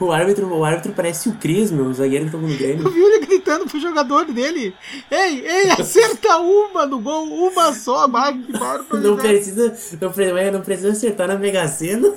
[0.00, 2.90] O árbitro, o árbitro parece o Cris, meu, o zagueiro que tava no Tu Grêmio.
[2.90, 4.74] viu ele gritando pro jogador dele?
[5.10, 8.52] Ei, ei, acerta uma no gol, uma só, vai, que.
[8.52, 12.10] Não precisa, não, não precisa acertar na Mega Sena.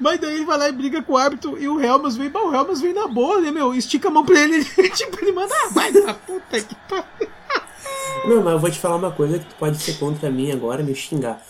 [0.00, 2.42] Mas daí ele vai lá e briga com o árbitro e o Helmas vem, bah,
[2.42, 3.74] o Helmas vem na boa, né, meu?
[3.74, 7.33] Estica a mão pra ele, ele tipo, ele manda, ah, vai pra puta que pariu.
[8.26, 10.82] Não, mas eu vou te falar uma coisa que tu pode ser contra mim agora,
[10.82, 11.40] me xingar.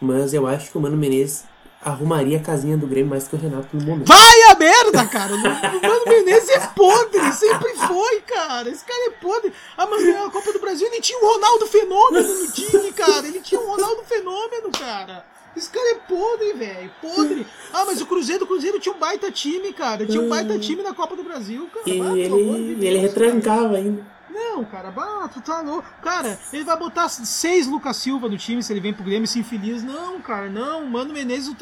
[0.00, 1.44] Mas eu acho que o Mano Menezes
[1.84, 4.06] arrumaria a casinha do Grêmio mais que o Renato no momento.
[4.08, 5.34] Vai a merda, cara!
[5.34, 8.42] O Mano Menezes é podre, sempre foi, cara!
[8.62, 8.68] cara.
[8.70, 9.52] Esse cara é podre.
[9.76, 10.86] Ah, mas ganhou a Copa do Brasil.
[10.86, 13.26] Ele tinha o Ronaldo Fenômeno no time, cara.
[13.26, 15.24] Ele tinha o Ronaldo Fenômeno, cara.
[15.56, 16.90] Esse cara é podre, velho.
[17.00, 17.46] Podre.
[17.72, 20.06] Ah, mas o Cruzeiro, o Cruzeiro tinha um baita time, cara.
[20.06, 21.88] Tinha um baita time na Copa do Brasil, cara.
[21.88, 23.00] E Ah, amor de ele, Deus, ele cara.
[23.00, 24.06] retrancava ainda.
[24.32, 25.84] Não, cara, bah, tu tá louco.
[26.02, 29.38] Cara, ele vai botar seis Lucas Silva no time se ele vem pro Grêmio esse
[29.38, 29.82] infeliz.
[29.82, 30.86] Não, cara, não.
[30.86, 31.54] Mano Menezes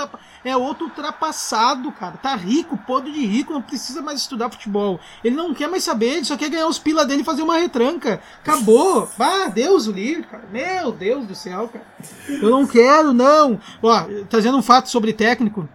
[0.45, 2.17] é outro ultrapassado, cara.
[2.17, 5.01] Tá rico, podre de rico, não precisa mais estudar futebol.
[5.25, 7.59] Ele não quer mais saber, ele só quer ganhar os pila dele e fazer uma
[7.59, 8.21] retranca.
[8.41, 9.09] Acabou.
[9.19, 10.45] Ah, Deus o livre, cara.
[10.51, 11.87] Meu Deus do céu, cara.
[12.29, 13.61] Eu não quero, não.
[13.83, 15.69] Ó, trazendo um fato sobre técnico.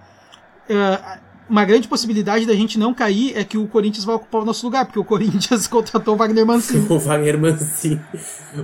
[0.69, 4.45] é, uma grande possibilidade da gente não cair é que o Corinthians vai ocupar o
[4.45, 6.87] nosso lugar, porque o Corinthians contratou o Wagner Mancini.
[6.89, 8.01] O Wagner Mancini.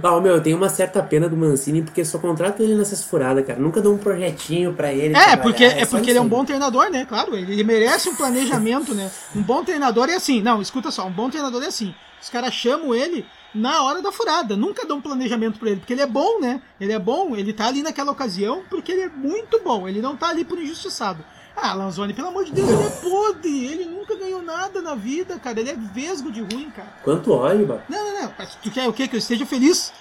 [0.01, 3.45] Ah, meu, eu tenho uma certa pena do Mancini, porque só contrato ele nessas furadas,
[3.45, 3.59] cara.
[3.59, 5.15] Nunca dou um projetinho pra ele.
[5.15, 7.05] É, porque, é só porque ele é um bom treinador, né?
[7.05, 9.11] Claro, ele, ele merece um planejamento, né?
[9.35, 10.41] Um bom treinador é assim.
[10.41, 11.93] Não, escuta só, um bom treinador é assim.
[12.21, 15.93] Os caras chamam ele na hora da furada, nunca dão um planejamento pra ele, porque
[15.93, 16.61] ele é bom, né?
[16.79, 20.15] Ele é bom, ele tá ali naquela ocasião porque ele é muito bom, ele não
[20.15, 21.23] tá ali por injustiçado.
[21.61, 25.37] Ah, Lanzoni, pelo amor de Deus, ele é podre, ele nunca ganhou nada na vida,
[25.37, 26.87] cara, ele é vesgo de ruim, cara.
[27.03, 27.81] Quanto óleo, bah.
[27.87, 29.07] Não, não, não, tu quer o quê?
[29.07, 29.93] Que eu esteja feliz?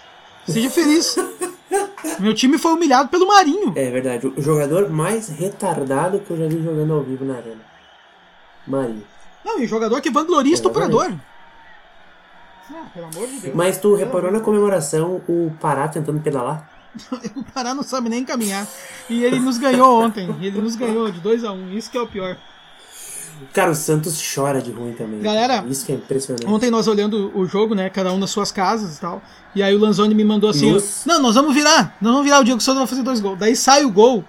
[0.46, 1.16] Seja feliz.
[2.18, 3.74] Meu time foi humilhado pelo Marinho.
[3.76, 7.60] É verdade, o jogador mais retardado que eu já vi jogando ao vivo na arena.
[8.66, 9.06] Marinho.
[9.44, 11.12] Não, e o jogador que vangloria estuprador.
[12.72, 13.54] Ah, pelo amor de Deus.
[13.54, 16.79] Mas tu reparou na comemoração o Pará tentando pedalar?
[17.36, 18.66] O Pará não sabe nem caminhar.
[19.08, 20.34] E ele nos ganhou ontem.
[20.40, 21.72] Ele nos ganhou de 2 a 1 um.
[21.72, 22.36] Isso que é o pior.
[23.52, 25.20] Cara, o Santos chora de ruim também.
[25.20, 26.46] Galera, Isso que é impressionante.
[26.46, 27.88] Ontem nós olhando o jogo, né?
[27.88, 29.22] Cada um nas suas casas e tal.
[29.54, 30.70] E aí o Lanzoni me mandou assim.
[31.06, 31.96] Não, nós vamos virar.
[32.00, 32.40] Nós vamos virar.
[32.40, 33.38] O Diego Souza vai fazer dois gols.
[33.38, 34.24] Daí sai o gol.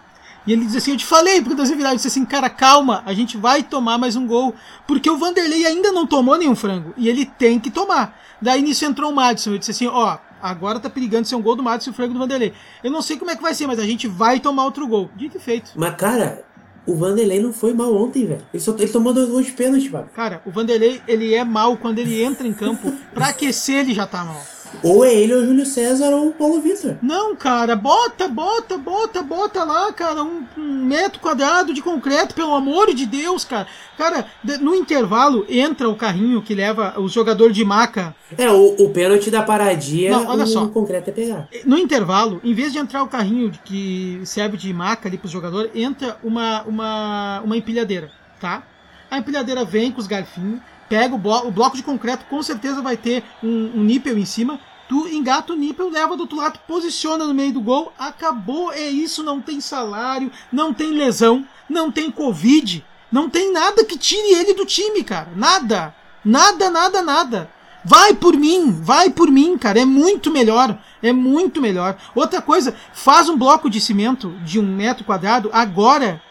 [0.48, 1.92] E ele diz assim: Eu te falei porque nós ia virar.
[1.92, 3.04] Eu disse assim: Cara, calma.
[3.06, 4.56] A gente vai tomar mais um gol.
[4.88, 6.94] Porque o Vanderlei ainda não tomou nenhum frango.
[6.98, 8.18] E ele tem que tomar.
[8.42, 9.52] Daí nisso entrou o Madison.
[9.52, 12.14] Eu disse assim: Ó, agora tá perigando ser um gol do Madison e o frango
[12.14, 12.54] do Vanderlei.
[12.84, 15.10] Eu não sei como é que vai ser, mas a gente vai tomar outro gol.
[15.16, 15.72] Dito e feito.
[15.76, 16.44] Mas, cara,
[16.86, 18.42] o Vanderlei não foi mal ontem, velho.
[18.54, 20.10] Ele, só- ele tomou dois gols de pênalti, mano.
[20.16, 22.92] Cara, o Vanderlei, ele é mal quando ele entra em campo.
[23.14, 24.42] Pra aquecer, ele já tá mal.
[24.84, 26.96] Ou é ele ou o Júlio César ou o Paulo Vitor.
[27.02, 32.54] Não, cara, bota, bota, bota, bota lá, cara, um, um metro quadrado de concreto, pelo
[32.54, 33.68] amor de Deus, cara.
[33.98, 34.26] Cara,
[34.60, 38.16] no intervalo entra o carrinho que leva o jogador de maca.
[38.38, 40.68] É, o, o pênalti da paradinha, Não, olha o só.
[40.68, 41.48] concreto é pegar.
[41.66, 45.70] No intervalo, em vez de entrar o carrinho que serve de maca ali pro jogador,
[45.76, 48.64] entra uma, uma, uma empilhadeira, tá?
[49.10, 52.82] A empilhadeira vem com os garfinhos, pega o, blo o bloco de concreto, com certeza
[52.82, 54.60] vai ter um, um em cima.
[54.90, 58.90] Tu engata o nípel, leva do outro lado, posiciona no meio do gol, acabou, é
[58.90, 64.34] isso, não tem salário, não tem lesão, não tem covid, não tem nada que tire
[64.34, 65.30] ele do time, cara.
[65.34, 65.96] Nada.
[66.26, 67.50] Nada, nada, nada.
[67.86, 69.80] Vai por mim, vai por mim, cara.
[69.80, 70.78] É muito melhor.
[71.02, 71.98] É muito melhor.
[72.14, 76.22] Outra coisa, faz um bloco de cimento de um metro quadrado agora.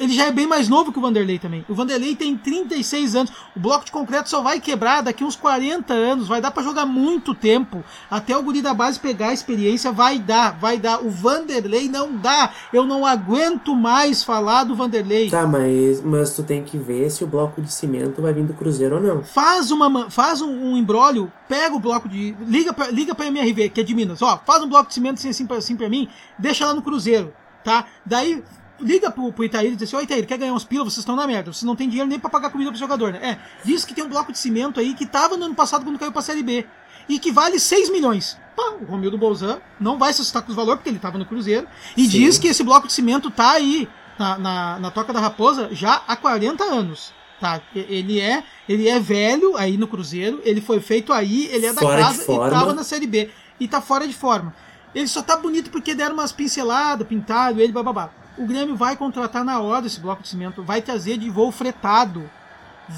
[0.00, 1.62] Ele já é bem mais novo que o Vanderlei também.
[1.68, 3.30] O Vanderlei tem 36 anos.
[3.54, 6.26] O bloco de concreto só vai quebrar daqui uns 40 anos.
[6.26, 7.84] Vai dar pra jogar muito tempo.
[8.10, 9.92] Até o guri da base pegar a experiência.
[9.92, 11.04] Vai dar, vai dar.
[11.04, 12.50] O Vanderlei não dá.
[12.72, 15.28] Eu não aguento mais falar do Vanderlei.
[15.30, 18.54] Tá, mas, mas tu tem que ver se o bloco de cimento vai vir do
[18.54, 19.22] Cruzeiro ou não.
[19.22, 23.26] faz uma ma- faz um, um embrólio, pega o bloco de liga pra, liga para
[23.26, 25.76] MRV, que é de Minas, ó, faz um bloco de cimento assim assim pra, assim
[25.76, 26.08] pra mim,
[26.38, 27.32] deixa lá no Cruzeiro,
[27.62, 27.84] tá?
[28.06, 28.42] Daí
[28.80, 31.16] liga pro, pro Itaíra e diz assim, ó Itaíra, quer ganhar uns pila, vocês estão
[31.16, 33.20] na merda, vocês não tem dinheiro nem pra pagar comida pro jogador, né?
[33.22, 35.98] É, diz que tem um bloco de cimento aí que tava no ano passado quando
[35.98, 36.66] caiu pra Série B
[37.08, 38.38] e que vale 6 milhões.
[38.56, 41.24] Pá, o Romildo Bolzan não vai se assustar com os valores porque ele tava no
[41.26, 41.66] Cruzeiro
[41.96, 42.08] e Sim.
[42.08, 43.88] diz que esse bloco de cimento tá aí
[44.18, 47.12] na, na, na Toca da Raposa já há 40 anos.
[47.40, 51.72] Tá, ele é, ele é velho aí no Cruzeiro, ele foi feito aí, ele é
[51.72, 52.50] da Fora casa e forma.
[52.50, 53.30] tava na Série B.
[53.58, 54.54] E tá fora de forma.
[54.94, 58.10] Ele só tá bonito porque deram umas pinceladas, pintado, ele bababá.
[58.40, 62.28] O Grêmio vai contratar na hora esse bloco de cimento, vai trazer de voo fretado.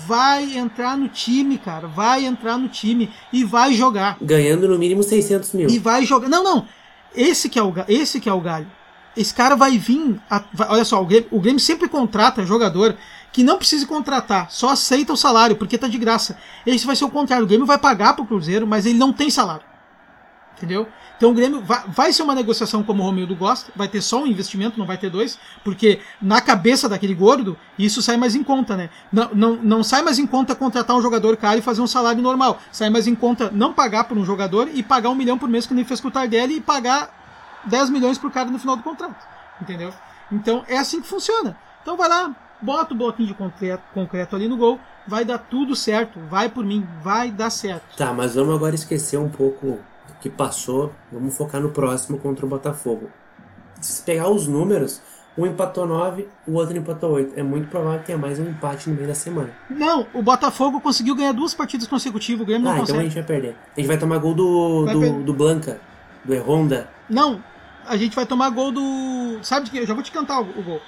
[0.07, 1.87] Vai entrar no time, cara.
[1.87, 4.17] Vai entrar no time e vai jogar.
[4.23, 5.69] Ganhando no mínimo 600 mil.
[5.69, 6.29] E vai jogar.
[6.29, 6.67] Não, não.
[7.15, 8.67] Esse que é o, esse que é o galho.
[9.15, 10.19] Esse cara vai vir.
[10.31, 12.97] a- vai- olha só, o Grêmio, o Grêmio sempre contrata jogador
[13.31, 16.39] que não precisa contratar, só aceita o salário, porque tá de graça.
[16.67, 17.45] Esse vai ser o contrário.
[17.45, 19.65] O Grêmio vai pagar pro Cruzeiro, mas ele não tem salário.
[20.57, 20.87] Entendeu?
[21.23, 24.25] Então o Grêmio vai, vai ser uma negociação como o Romildo gosta, vai ter só
[24.25, 28.43] um investimento, não vai ter dois, porque na cabeça daquele gordo, isso sai mais em
[28.43, 28.91] conta, né?
[29.13, 32.21] Não, não, não sai mais em conta contratar um jogador caro e fazer um salário
[32.21, 32.59] normal.
[32.73, 35.65] Sai mais em conta não pagar por um jogador e pagar um milhão por mês
[35.65, 38.83] que nem fez com o Tardelli e pagar 10 milhões pro cara no final do
[38.83, 39.25] contrato.
[39.61, 39.95] Entendeu?
[40.33, 41.57] Então é assim que funciona.
[41.83, 45.77] Então vai lá, bota o bloquinho de concreto, concreto ali no gol, vai dar tudo
[45.77, 46.19] certo.
[46.29, 47.97] Vai por mim, vai dar certo.
[47.97, 49.79] Tá, mas vamos agora esquecer um pouco
[50.23, 50.93] que passou.
[51.11, 53.11] Vamos focar no próximo contra o Botafogo.
[53.81, 55.03] Se pegar os números,
[55.37, 57.33] um empatou 9, o outro empatou 8.
[57.39, 59.51] É muito provável que tenha mais um empate no meio da semana.
[59.69, 63.05] Não, o Botafogo conseguiu ganhar duas partidas consecutivas, o Grêmio Ah, não então a consegue.
[63.05, 63.57] gente vai perder.
[63.77, 65.81] A gente vai tomar gol do, Vai do, do Blanca,
[66.25, 66.89] do Erronda.
[67.11, 67.43] Não,
[67.85, 69.39] a gente vai tomar gol do.
[69.43, 69.81] Sabe de quem?
[69.81, 70.81] Eu já vou te cantar o, o gol.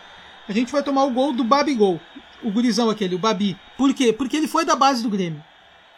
[0.49, 1.99] A gente vai tomar o gol do Babigol.
[2.43, 3.59] O gurizão aquele, o Babi.
[3.77, 4.13] Por quê?
[4.13, 5.43] Porque ele foi da base do Grêmio.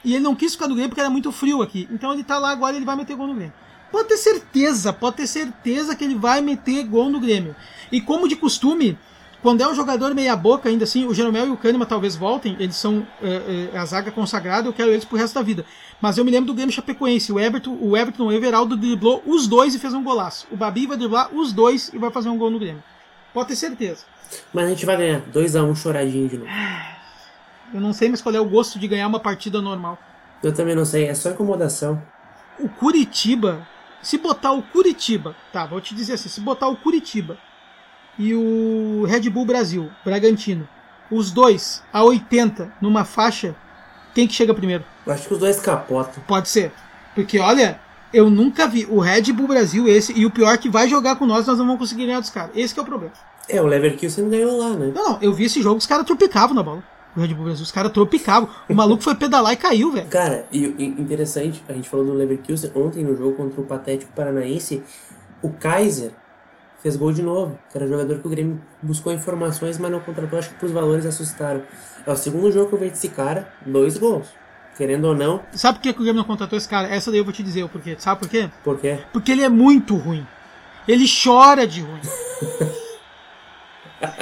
[0.06, 1.88] E ele não quis ficar no Grêmio porque era muito frio aqui.
[1.90, 3.52] Então ele tá lá agora e ele vai meter gol no Grêmio.
[3.90, 7.56] Pode ter certeza, pode ter certeza que ele vai meter gol no Grêmio.
[7.90, 8.96] E como de costume,
[9.42, 12.56] quando é um jogador meia boca, ainda assim, o Jeromel e o Kahneman talvez voltem,
[12.60, 15.66] eles são é, é, a zaga consagrada, eu quero eles pro resto da vida.
[16.00, 19.48] Mas eu me lembro do Grêmio Chapecoense, o Everton, o Everton, o Everaldo driblou os
[19.48, 20.46] dois e fez um golaço.
[20.52, 22.82] O Babi vai driblar os dois e vai fazer um gol no Grêmio.
[23.34, 24.04] Pode ter certeza.
[24.54, 25.20] Mas a gente vai ganhar.
[25.32, 26.50] 2x1 choradinho de novo.
[27.72, 29.98] Eu não sei mais qual é o gosto de ganhar uma partida normal.
[30.42, 32.00] Eu também não sei, é só incomodação.
[32.58, 33.66] O Curitiba,
[34.02, 37.36] se botar o Curitiba, tá, vou te dizer assim, se botar o Curitiba
[38.18, 40.68] e o Red Bull Brasil, Bragantino,
[41.10, 43.54] os dois a 80 numa faixa,
[44.14, 44.84] quem que chega primeiro?
[45.06, 46.22] Eu acho que os dois capotam.
[46.26, 46.72] Pode ser.
[47.14, 47.80] Porque olha,
[48.12, 51.16] eu nunca vi o Red Bull Brasil esse e o pior é que vai jogar
[51.16, 52.50] com nós, nós não vamos conseguir ganhar dos caras.
[52.54, 53.12] Esse que é o problema.
[53.48, 54.92] É, o Leverkusen ganhou lá, né?
[54.94, 56.82] Não, não, eu vi esse jogo, os caras tropicavam na bola.
[57.16, 58.48] O Red Bull Brasil, os caras tropicavam.
[58.68, 60.06] O maluco foi pedalar e caiu, velho.
[60.08, 64.12] Cara, e, e interessante, a gente falou do Leverkusen ontem no jogo contra o Patético
[64.12, 64.82] Paranaense,
[65.40, 66.12] o Kaiser
[66.82, 70.38] fez gol de novo, que era jogador que o Grêmio buscou informações, mas não contratou,
[70.38, 71.62] acho que pros valores assustaram.
[72.06, 74.28] É o segundo jogo que eu vejo desse cara, dois gols.
[74.76, 76.86] Querendo ou não, Sabe por que o Grêmio não contratou esse cara?
[76.86, 77.96] Essa daí eu vou te dizer o porquê.
[77.98, 78.50] Sabe por quê?
[78.62, 80.26] porque Porque ele é muito ruim.
[80.86, 82.00] Ele chora de ruim.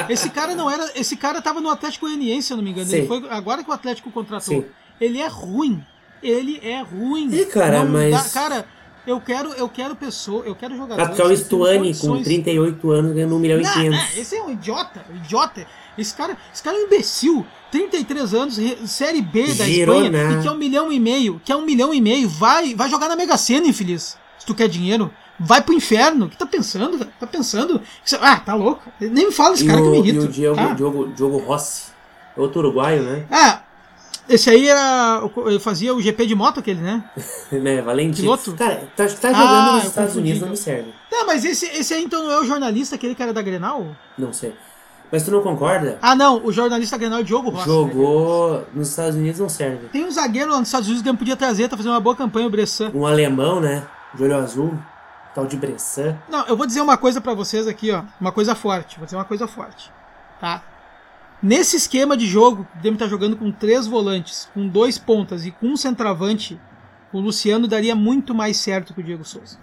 [0.08, 0.90] Esse cara não era.
[0.94, 2.88] Esse cara tava no Atlético Goianiense, se eu não me engano.
[2.88, 2.96] Sim.
[2.98, 4.62] Ele foi agora que o Atlético contratou.
[4.62, 4.64] Sim.
[5.00, 5.82] Ele é ruim.
[6.22, 7.34] Ele é ruim.
[7.38, 8.66] É, cara, Não mas- dá- cara,
[9.06, 11.10] eu quero, eu quero pessoa, eu quero jogadores.
[11.12, 12.24] Até o Stuani, com condições.
[12.24, 13.98] 38 anos, ganhando 1 milhão e Não, 500.
[13.98, 15.66] não, esse é um idiota, um idiota.
[15.98, 17.46] Esse cara, esse cara é um imbecil.
[17.70, 20.06] 33 anos, Série B da Girona.
[20.06, 22.28] Espanha, e que é um milhão e meio, que é um milhão e meio.
[22.28, 24.16] Vai, vai jogar na Mega Sena, infeliz.
[24.38, 26.26] Se tu quer dinheiro, vai pro inferno.
[26.26, 26.98] O que tá pensando?
[27.18, 27.80] Tá pensando?
[28.04, 28.82] que Ah, tá louco.
[29.00, 30.72] Nem me fala esse E cara que eu me o, e o Diogo, tá?
[30.74, 31.84] Diogo, Diogo Rossi,
[32.36, 33.24] outro uruguaio, né?
[33.30, 33.60] Ah,
[34.28, 35.22] esse aí era.
[35.46, 37.04] Ele fazia o GP de moto, aquele, né?
[37.52, 37.82] né?
[37.82, 38.22] Valentino.
[38.36, 38.52] Piloto?
[38.54, 40.64] Cara, tá, tá Ah, jogando nos eu Estados Unidos, não me então.
[40.64, 40.94] serve.
[41.10, 43.86] Tá, mas esse, esse aí então não é o jornalista, aquele cara da Grenal?
[44.16, 44.54] Não sei.
[45.12, 45.98] Mas tu não concorda?
[46.02, 47.68] Ah, não, o jornalista Grenal é o Diogo Rossi.
[47.68, 47.74] né?
[47.74, 49.88] Jogou nos Estados Unidos, não serve.
[49.92, 52.16] Tem um zagueiro lá nos Estados Unidos que ele podia trazer, tá fazendo uma boa
[52.16, 52.90] campanha, o Bressan.
[52.94, 53.84] Um alemão, né?
[54.14, 54.74] De olho azul,
[55.34, 56.16] tal de Bressan.
[56.28, 58.04] Não, eu vou dizer uma coisa pra vocês aqui, ó.
[58.20, 58.96] Uma coisa forte.
[58.96, 59.90] Vou dizer uma coisa forte.
[60.40, 60.62] Tá?
[61.42, 65.50] Nesse esquema de jogo, o Grêmio tá jogando com três volantes, com dois pontas e
[65.50, 66.58] com um centroavante,
[67.12, 69.58] o Luciano daria muito mais certo que o Diego Souza.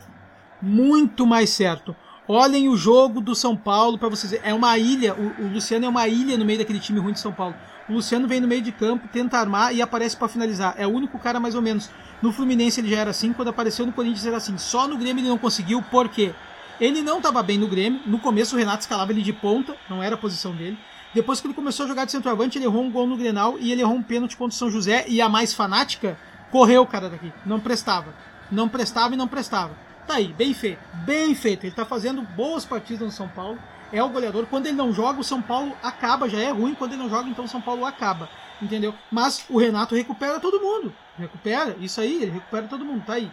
[0.62, 1.96] Muito mais certo.
[2.34, 4.50] Olhem o jogo do São Paulo pra vocês verem.
[4.50, 5.14] É uma ilha.
[5.14, 7.54] O, o Luciano é uma ilha no meio daquele time ruim de São Paulo.
[7.90, 10.74] O Luciano vem no meio de campo, tenta armar e aparece pra finalizar.
[10.78, 11.90] É o único cara mais ou menos.
[12.22, 14.58] No Fluminense ele já era assim, quando apareceu no Corinthians era assim.
[14.58, 16.34] Só no Grêmio ele não conseguiu, por quê?
[16.80, 18.00] Ele não estava bem no Grêmio.
[18.06, 20.80] No começo o Renato escalava ele de ponta, não era a posição dele.
[21.14, 23.74] Depois que ele começou a jogar de centroavante, ele errou um gol no Grenal e
[23.74, 25.04] ele errou um pênalti contra o São José.
[25.10, 26.18] E a mais fanática,
[26.50, 27.34] correu o cara daqui.
[27.46, 28.16] Não prestava.
[28.50, 29.91] Não prestava e não prestava.
[30.08, 30.80] Tá aí, bem feito.
[31.06, 31.66] Bem feito.
[31.66, 33.58] Ele tá fazendo boas partidas no São Paulo.
[33.92, 34.46] É o goleador.
[34.48, 36.30] Quando ele não joga, o São Paulo acaba.
[36.30, 36.74] Já é ruim.
[36.74, 38.30] Quando ele não joga, então o São Paulo acaba.
[38.62, 38.94] Entendeu?
[39.12, 40.94] Mas o Renato recupera todo mundo.
[41.18, 41.76] Recupera.
[41.80, 43.04] Isso aí, ele recupera todo mundo.
[43.06, 43.32] Tá aí.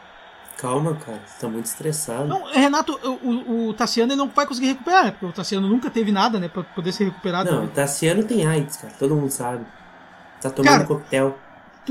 [0.59, 1.21] Calma, cara.
[1.25, 2.27] Você tá muito estressado.
[2.27, 5.11] Não, Renato, o, o, Tassiano ele não vai conseguir recuperar, né?
[5.13, 6.49] Porque o Tassiano nunca teve nada, né?
[6.49, 7.51] Pra poder ser recuperado.
[7.51, 8.93] Não, o Tassiano tem AIDS, cara.
[8.99, 9.65] Todo mundo sabe.
[10.41, 11.39] Tá tomando Cara, coquetel.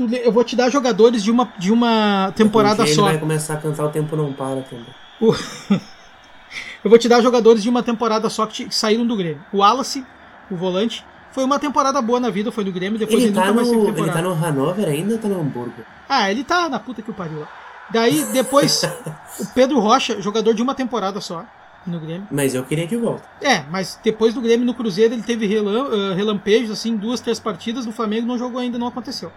[0.06, 3.02] Tu Eu vou te dar jogadores de uma, de uma temporada só.
[3.02, 4.86] Ele vai começar a cantar O Tempo Não Para também.
[5.20, 5.34] O-
[6.84, 9.42] Eu vou te dar jogadores de uma temporada só que, te- que saíram do Grêmio.
[9.52, 10.04] O Wallace,
[10.50, 13.40] o volante, foi uma temporada boa na vida, foi do Grêmio, depois ele, Ele tá,
[13.46, 14.22] nunca mais teve no, ele temporada.
[14.22, 15.74] tá no Hanover ainda ou tá no Hamburgo?
[16.08, 17.48] Ah, ele tá na puta que o pariu lá.
[17.90, 18.82] Daí, depois,
[19.40, 21.44] o Pedro Rocha, jogador de uma temporada só
[21.86, 22.28] no Grêmio.
[22.30, 23.24] Mas eu queria de volta.
[23.42, 27.40] É, mas depois do Grêmio no Cruzeiro ele teve relam- eh, relampejos, assim, duas, três
[27.40, 27.84] partidas.
[27.86, 29.32] No Flamengo não jogou ainda, não aconteceu.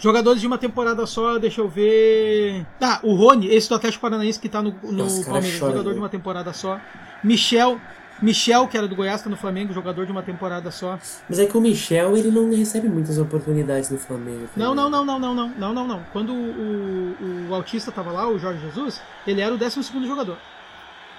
[0.00, 2.66] Jogadores de uma temporada só, deixa eu ver.
[2.80, 5.92] Ah, o Rony, esse do Atlético Paranaense que tá no, no Nossa, Palmeiras, chora, jogador
[5.92, 6.80] de uma temporada só.
[7.22, 7.78] Michel,
[8.22, 10.98] Michel, que era do Goiás, tá no Flamengo, jogador de uma temporada só.
[11.28, 14.48] Mas é que o Michel, ele não recebe muitas oportunidades no Flamengo.
[14.56, 16.02] Não, não, não, não, não, não, não, não, não.
[16.14, 20.38] Quando o, o, o autista tava lá, o Jorge Jesus, ele era o 12 jogador.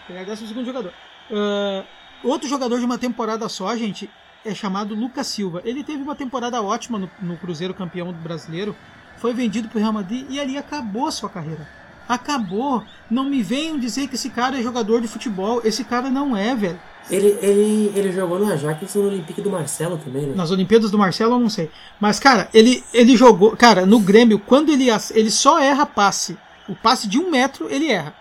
[0.10, 0.92] Ele era o 12 jogador.
[1.32, 1.84] Ah,
[2.24, 4.10] outro jogador de uma temporada só, gente,
[4.46, 5.62] é chamado Lucas Silva.
[5.64, 8.76] Ele teve uma temporada ótima no, no Cruzeiro, campeão brasileiro.
[9.18, 11.68] Foi vendido pro Real Madrid e ali acabou a sua carreira.
[12.10, 12.84] Acabou.
[13.10, 15.62] Não me venham dizer que esse cara é jogador de futebol.
[15.64, 16.80] Esse cara não é, velho.
[17.10, 20.36] Ele, ele, ele jogou no Ajax e no Olympique do Marcelo também, né?
[20.36, 21.70] Nas Olimpíadas do Marcelo eu não sei.
[22.00, 23.56] Mas, cara, ele, ele jogou.
[23.56, 26.38] Cara, no Grêmio, quando ele, ele só erra passe.
[26.68, 28.14] O passe de um metro ele erra.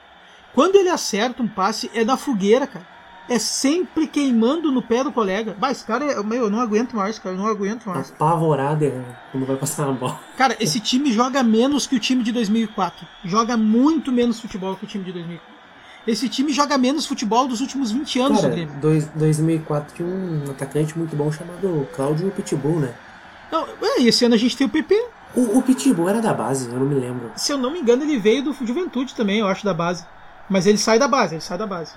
[0.55, 2.87] Quando ele acerta um passe, é da fogueira, cara.
[3.31, 5.55] É sempre queimando no pé do colega.
[5.57, 6.21] Bah, esse cara é.
[6.21, 7.33] Meu, eu não aguento mais, cara.
[7.33, 8.11] Eu não aguento mais.
[8.11, 10.21] Apavorado errando quando vai passar uma bola.
[10.37, 13.07] Cara, esse time joga menos que o time de 2004.
[13.25, 15.49] Joga muito menos futebol que o time de 2004.
[16.09, 18.75] Esse time joga menos futebol dos últimos 20 anos Cara, do Grêmio.
[18.81, 22.95] dois, 2004 tinha um atacante muito bom chamado Cláudio Pitbull, né?
[23.53, 24.95] Não, é, e esse ano a gente tem o PP.
[25.37, 27.31] O, o Pitbull era da base, eu não me lembro.
[27.37, 30.05] Se eu não me engano, ele veio do Juventude também, eu acho, da base.
[30.49, 31.93] Mas ele sai da base, ele sai da base.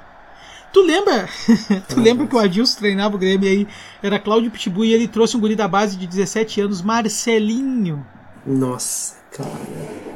[0.73, 1.29] Tu lembra?
[1.88, 3.67] tu lembra que o Adilson treinava o Grêmio aí?
[4.01, 8.05] Era Cláudio Pitbull e ele trouxe um guri da base de 17 anos, Marcelinho.
[8.45, 9.49] Nossa, cara.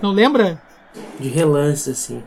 [0.02, 0.60] Não lembra?
[1.20, 2.24] De relance, assim.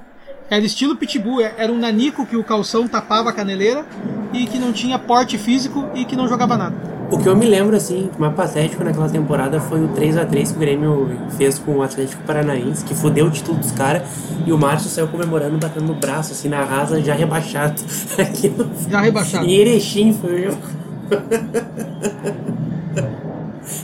[0.48, 3.84] Era estilo Pitbull, é- era um nanico que o calção tapava a caneleira
[4.32, 6.99] e que não tinha porte físico e que não jogava nada.
[7.10, 10.60] O que eu me lembro, assim, mais patético naquela temporada foi o 3x3 que o
[10.60, 14.02] Grêmio fez com o Atlético Paranaense, que fudeu o título dos caras,
[14.46, 17.82] e o Márcio saiu comemorando, batendo no braço, assim, na rasa, já rebaixado.
[18.16, 18.70] Aquilo...
[18.88, 19.44] Já rebaixado.
[19.44, 20.62] Em Erechim foi o jogo.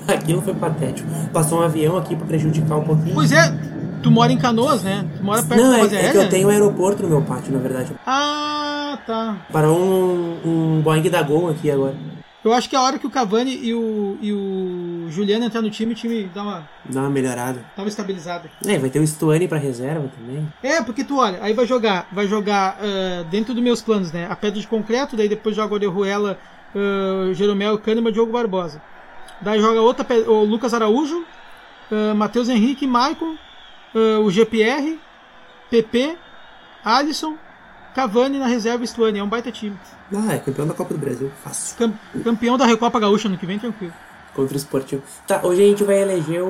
[0.06, 1.08] Aquilo foi patético.
[1.32, 3.14] Passou um avião aqui pra prejudicar um pouquinho.
[3.14, 3.52] Pois é,
[4.02, 5.04] tu mora em Canoas, né?
[5.16, 7.22] Tu mora perto Não, da é, base é que eu tenho um aeroporto no meu
[7.22, 7.90] pátio, na verdade.
[8.06, 9.36] Ah, tá.
[9.52, 11.94] Parou um, um Boeing da Gol aqui agora.
[12.46, 15.68] Eu acho que a hora que o Cavani e o, e o Juliano entrar no
[15.68, 17.58] time, o time dá uma, Dá uma melhorada.
[17.76, 18.48] dá uma estabilizada.
[18.64, 20.46] É, vai ter o Stuane pra reserva também.
[20.62, 24.28] É, porque tu olha, aí vai jogar, vai jogar ah, dentro dos meus planos, né?
[24.30, 26.38] A Pedra de Concreto, daí depois joga o Orejuela,
[26.72, 28.80] uh, Jeromel, Kahneman, Diogo Barbosa.
[29.40, 31.24] Daí joga outra, o Lucas Araújo,
[31.90, 33.34] ah, Matheus Henrique, Maicon,
[33.92, 34.96] ah, o GPR,
[35.68, 36.16] PP,
[36.84, 37.34] Alisson,
[37.96, 39.18] Cavani na reserva e Stuani.
[39.18, 39.74] É um baita time.
[40.14, 41.32] Ah, é campeão da Copa do Brasil.
[41.42, 41.76] Fácil.
[41.78, 43.92] Cam- campeão da Recopa Gaúcha no que vem, tranquilo.
[44.34, 45.02] Contra o Esportivo.
[45.26, 46.46] Tá, hoje a gente vai eleger o,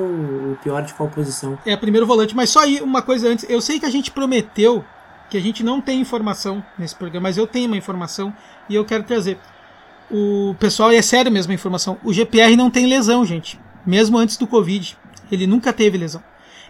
[0.52, 1.56] o pior de qual posição.
[1.64, 2.34] É, primeiro volante.
[2.34, 3.48] Mas só aí uma coisa antes.
[3.48, 4.84] Eu sei que a gente prometeu
[5.30, 8.32] que a gente não tem informação nesse programa, mas eu tenho uma informação
[8.68, 9.38] e eu quero trazer.
[10.10, 13.58] O pessoal, e é sério mesmo a informação, o GPR não tem lesão, gente.
[13.86, 14.96] Mesmo antes do Covid.
[15.30, 16.22] Ele nunca teve lesão.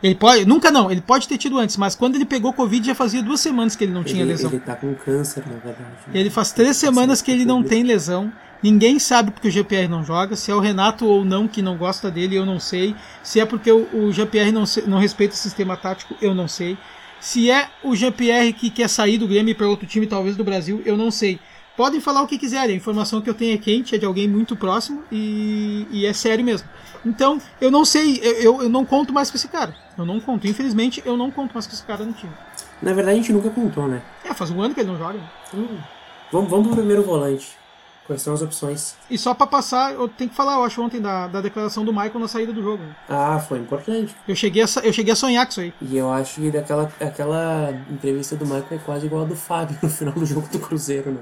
[0.03, 0.45] Ele pode.
[0.45, 3.41] Nunca não, ele pode ter tido antes, mas quando ele pegou Covid já fazia duas
[3.41, 4.51] semanas que ele não tinha ele, lesão.
[4.51, 5.79] ele tá com câncer, na verdade.
[6.07, 6.21] né?
[6.21, 8.33] Ele faz três semanas que ele não tem lesão.
[8.63, 10.35] Ninguém sabe porque o GPR não joga.
[10.35, 12.95] Se é o Renato ou não que não gosta dele, eu não sei.
[13.23, 16.77] Se é porque o, o GPR não, não respeita o sistema tático, eu não sei.
[17.21, 20.83] Se é o GPR que quer sair do Grêmio para outro time, talvez do Brasil,
[20.85, 21.39] eu não sei.
[21.77, 22.75] Podem falar o que quiserem.
[22.75, 26.13] A informação que eu tenho é quente, é de alguém muito próximo e, e é
[26.13, 26.69] sério mesmo.
[27.05, 29.75] Então, eu não sei, eu, eu, não conto mais com esse cara.
[29.97, 30.47] Eu não conto.
[30.47, 32.33] Infelizmente, eu não conto mais com esse cara no time.
[32.81, 34.03] Na verdade, a gente nunca contou, né?
[34.25, 35.21] É, faz um ano que ele não joga.
[35.55, 35.79] Hum.
[36.33, 37.57] Vamos, vamos pro primeiro volante.
[38.07, 38.95] Quais são as opções?
[39.11, 41.93] E só pra passar, eu tenho que falar, eu acho, ontem da, da declaração do
[41.93, 42.83] Michael na saída do jogo.
[42.83, 42.95] né?
[43.09, 44.15] Ah, foi importante.
[44.29, 45.75] Eu cheguei, a, eu cheguei a sonhar com isso aí.
[45.83, 49.77] E eu acho que daquela, aquela entrevista do Michael é quase igual a do Fábio
[49.83, 51.21] no final do jogo do Cruzeiro, né?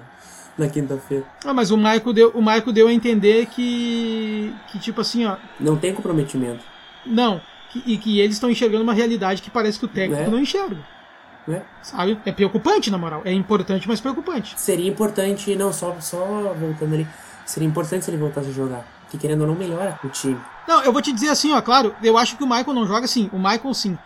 [0.59, 1.25] Na quinta-feira.
[1.45, 5.37] Ah, mas o Michael deu, o Michael deu a entender que, que tipo assim, ó,
[5.59, 6.65] Não tem comprometimento,
[7.05, 7.41] não,
[7.71, 10.29] que, e que eles estão enxergando uma realidade que parece que o técnico Né?
[10.29, 10.79] não enxerga,
[11.47, 11.63] né?
[11.83, 12.19] sabe?
[12.25, 13.23] É preocupante, na moral.
[13.25, 14.55] É importante, mas preocupante.
[14.59, 17.07] Seria importante, não, só, só voltando ali,
[17.45, 18.87] seria importante se ele voltasse a jogar.
[19.11, 20.41] Que querendo ou não melhora o time.
[20.67, 23.05] Não, eu vou te dizer assim, ó, claro, eu acho que o Michael não joga
[23.05, 23.99] assim, o Michael sim.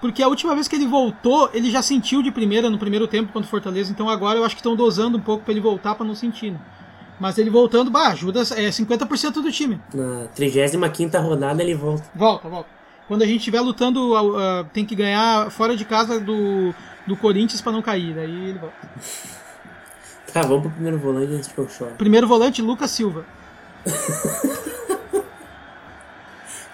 [0.00, 3.32] Porque a última vez que ele voltou, ele já sentiu de primeira no primeiro tempo
[3.32, 5.94] contra o Fortaleza, então agora eu acho que estão dosando um pouco pra ele voltar
[5.94, 6.52] pra não sentir.
[6.52, 6.60] né?
[7.18, 9.80] Mas ele voltando, bah, ajuda, é 50% do time.
[9.94, 12.04] Na 35 rodada ele volta.
[12.14, 12.68] Volta, volta.
[13.08, 16.74] Quando a gente estiver lutando, ah, tem que ganhar fora de casa do,
[17.06, 18.76] do Corinthians pra não cair, daí ele volta.
[20.32, 21.94] Tá, vamos pro primeiro volante antes que eu chore.
[21.94, 23.24] Primeiro volante, Lucas Silva.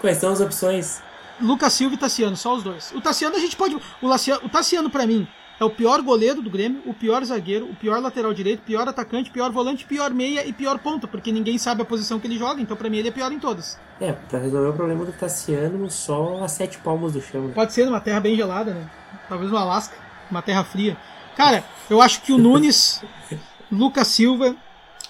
[0.01, 1.01] Quais são as opções?
[1.43, 2.93] Lucas Silva e Tassiano, só os dois.
[2.93, 3.77] O Tassiano a gente pode.
[4.01, 5.27] O, Lacia- o Tassiano, pra mim,
[5.61, 8.89] é o pior goleiro do Grêmio, o pior zagueiro, o pior lateral direito, o pior
[8.89, 12.27] atacante, o pior volante, pior meia e pior ponta, porque ninguém sabe a posição que
[12.27, 13.79] ele joga, então pra mim ele é pior em todas.
[14.01, 17.43] É, pra resolver o problema do Tassiano, só a sete palmas do chão.
[17.49, 17.53] Né?
[17.55, 18.91] Pode ser numa terra bem gelada, né?
[19.29, 19.97] Talvez no Alasca,
[20.31, 20.97] uma terra fria.
[21.37, 23.03] Cara, eu acho que o Nunes,
[23.71, 24.57] Lucas Silva,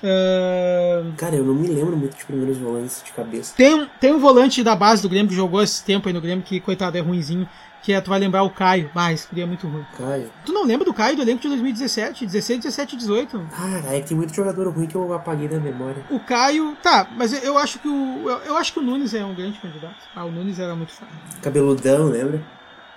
[0.05, 3.55] Ah, Cara, eu não me lembro muito de primeiros volantes de cabeça.
[3.57, 6.21] tem, um- tem um volante da base do Grêmio que jogou esse tempo aí no
[6.21, 7.49] Grêmio, que, coitado, é ruinzinho.
[7.85, 8.89] Que é, tu vai lembrar o Caio.
[8.95, 9.85] Ah, esse seria muito ruim.
[9.99, 10.31] Caio.
[10.47, 13.41] Tu não lembra do Caio do elenco de 2017, 16, 17, 18?
[13.51, 16.01] Cara, é que tem muito jogador ruim que eu apaguei da memória.
[16.09, 19.25] O Caio, tá, mas eu- acho que o eu, eu acho que o Nunes é
[19.25, 19.97] um grande candidato.
[20.15, 21.13] Ah, o Nunes era muito fraco.
[21.43, 22.41] Cabeludão, lembra?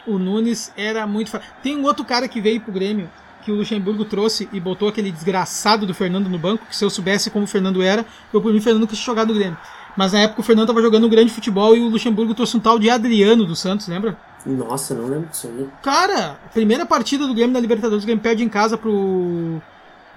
[0.05, 1.45] O Nunes era muito fraco.
[1.63, 3.09] Tem um outro cara que veio pro Grêmio
[3.45, 6.89] que o Luxemburgo trouxe e botou aquele desgraçado do Fernando no banco, que se eu
[6.89, 9.55] soubesse como o Fernando era, eu por mim o Fernando quis jogar no Grêmio.
[9.95, 12.59] Mas na época o Fernando tava jogando um grande futebol e o Luxemburgo trouxe um
[12.59, 14.17] tal de Adriano do Santos, lembra?
[14.45, 15.69] Nossa, não lembro disso aí.
[15.83, 19.61] Cara, primeira partida do Grêmio na Libertadores, o Grêmio perde em casa pro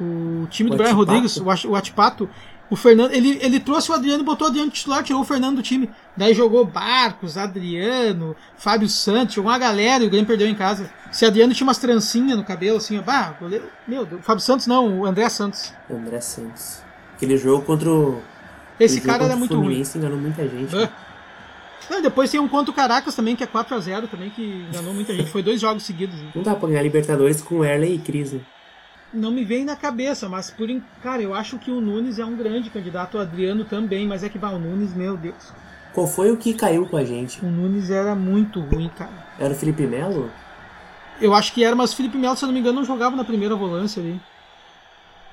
[0.00, 0.94] o time do Brian?
[0.94, 2.28] Rodrigues, o Atipato.
[2.70, 5.62] O Fernando, ele, ele trouxe o Adriano, botou o Adriano titular, tirou o Fernando do
[5.62, 5.88] time.
[6.16, 10.90] Daí jogou Barcos, Adriano, Fábio Santos, jogou uma galera e o Grêmio perdeu em casa.
[11.10, 14.66] Se Adriano tinha umas trancinhas no cabelo, assim, ó, bah, goleiro, meu Deus, Fábio Santos
[14.66, 15.72] não, o André Santos.
[15.90, 16.82] André Santos.
[17.16, 18.20] Aquele jogo contra o.
[18.78, 19.82] Esse cara era muito ruim.
[19.96, 20.76] Enganou muita gente.
[20.76, 20.90] Ah.
[21.90, 25.14] Não, depois tem um contra o Caracas também, que é 4x0 também, que enganou muita
[25.14, 25.30] gente.
[25.30, 26.16] Foi dois jogos seguidos.
[26.34, 28.40] Não dá pra ganhar Libertadores com Erley e Cris, né?
[29.12, 30.68] Não me vem na cabeça, mas por
[31.02, 34.28] cara, eu acho que o Nunes é um grande candidato, o Adriano também, mas é
[34.28, 35.52] que bah, o Nunes, meu Deus.
[35.94, 37.44] Qual foi o que caiu com a gente?
[37.44, 39.26] O Nunes era muito ruim, cara.
[39.38, 40.30] Era o Felipe Melo?
[41.20, 43.16] Eu acho que era, mas o Felipe Melo, se eu não me engano, não jogava
[43.16, 44.20] na primeira volância ali.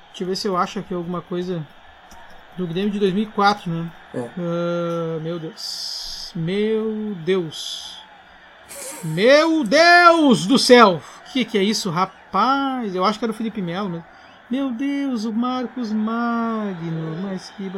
[0.08, 1.64] Deixa eu ver se eu acho aqui alguma coisa
[2.56, 3.92] do Grêmio de 2004, né?
[4.14, 4.30] É.
[4.38, 6.32] Ah, meu Deus.
[6.34, 7.98] Meu Deus.
[9.04, 11.00] Meu Deus do céu!
[11.36, 12.94] O que, que é isso, rapaz?
[12.94, 14.02] Eu acho que era o Felipe Melo.
[14.50, 17.14] Meu Deus, o Marcos Magno.
[17.22, 17.68] Mas que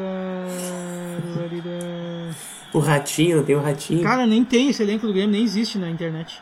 [1.20, 2.36] barbaridade.
[2.72, 4.04] O Ratinho, tem o Ratinho.
[4.04, 6.40] Cara, nem tem esse elenco do Grêmio, nem existe na internet.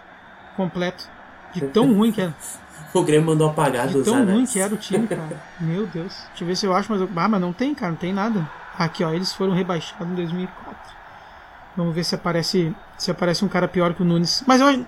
[0.58, 1.08] Completo.
[1.54, 2.34] De tão ruim que era.
[2.92, 4.30] O Grêmio mandou apagar De dos tão anais.
[4.36, 5.40] ruim que era o time, cara.
[5.60, 6.14] Meu Deus.
[6.28, 7.00] Deixa eu ver se eu acho, mas.
[7.00, 8.48] eu- Ah, mas não tem, cara, não tem nada.
[8.78, 10.94] Aqui, ó, eles foram rebaixados em 2004.
[11.76, 14.42] Vamos ver se aparece se aparece um cara pior que o Nunes.
[14.46, 14.86] Mas eu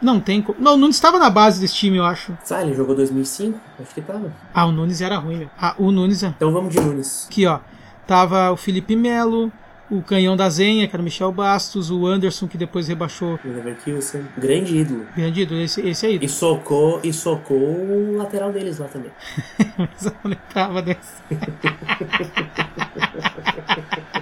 [0.00, 0.40] não tem.
[0.42, 2.36] co- Não, o Nunes estava na base desse time, eu acho.
[2.44, 3.58] Sabe, ele jogou 2005?
[3.80, 4.32] Acho que tava.
[4.54, 5.50] Ah, o Nunes era ruim, velho.
[5.60, 6.28] Ah, o Nunes é.
[6.28, 7.26] Então vamos de Nunes.
[7.28, 7.58] Aqui, ó.
[8.06, 9.52] Tava o Felipe Melo,
[9.90, 13.38] o Canhão da Zenha, que era o Michel Bastos, o Anderson, que depois rebaixou.
[13.44, 14.24] O Leverkusen.
[14.36, 15.06] Grande ídolo.
[15.16, 16.18] Grande ídolo, esse, esse aí.
[16.20, 19.10] E socou, e socou o lateral deles lá também.
[19.78, 21.22] Mas eu não lembrava dessa.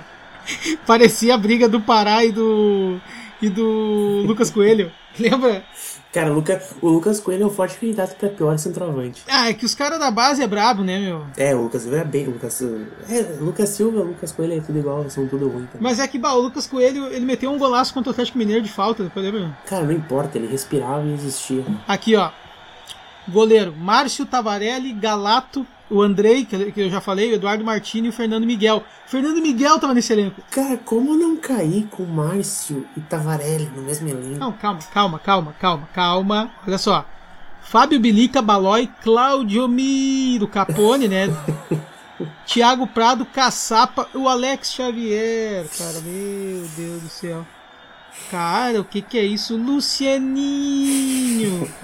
[0.86, 2.98] Parecia a briga do Pará e do.
[3.40, 4.90] E do Lucas Coelho.
[5.18, 5.64] Lembra?
[6.12, 9.22] Cara, o, Luca, o Lucas Coelho é o forte candidato pra pior centroavante.
[9.28, 11.26] Ah, é que os caras da base é brabo, né, meu?
[11.36, 12.26] É, o Lucas Silva é bem.
[12.26, 15.80] o Lucas, é, Lucas Silva, Lucas Coelho é tudo igual, são tudo ruim também.
[15.80, 18.62] Mas é que bah, o Lucas Coelho ele meteu um golaço contra o Atlético Mineiro
[18.62, 19.56] de falta, depois lembra?
[19.66, 21.64] Cara, não importa, ele respirava e existia.
[21.86, 22.30] Aqui, ó.
[23.28, 28.12] Goleiro: Márcio Tavarelli, Galato, o Andrei, que eu já falei, o Eduardo Martini e o
[28.12, 28.82] Fernando Miguel.
[29.06, 30.42] Fernando Miguel tava nesse elenco.
[30.50, 34.38] Cara, como não cair com Márcio e Tavarelli no mesmo elenco?
[34.38, 36.50] Não, calma, calma, calma, calma, calma.
[36.66, 37.04] Olha só.
[37.62, 41.26] Fábio Bilica, Balói, Claudio Miro Capone, né?
[42.46, 47.46] Tiago Prado, Caçapa, o Alex Xavier, cara, meu Deus do céu.
[48.30, 49.56] Cara, o que que é isso?
[49.56, 50.10] Lucianinho.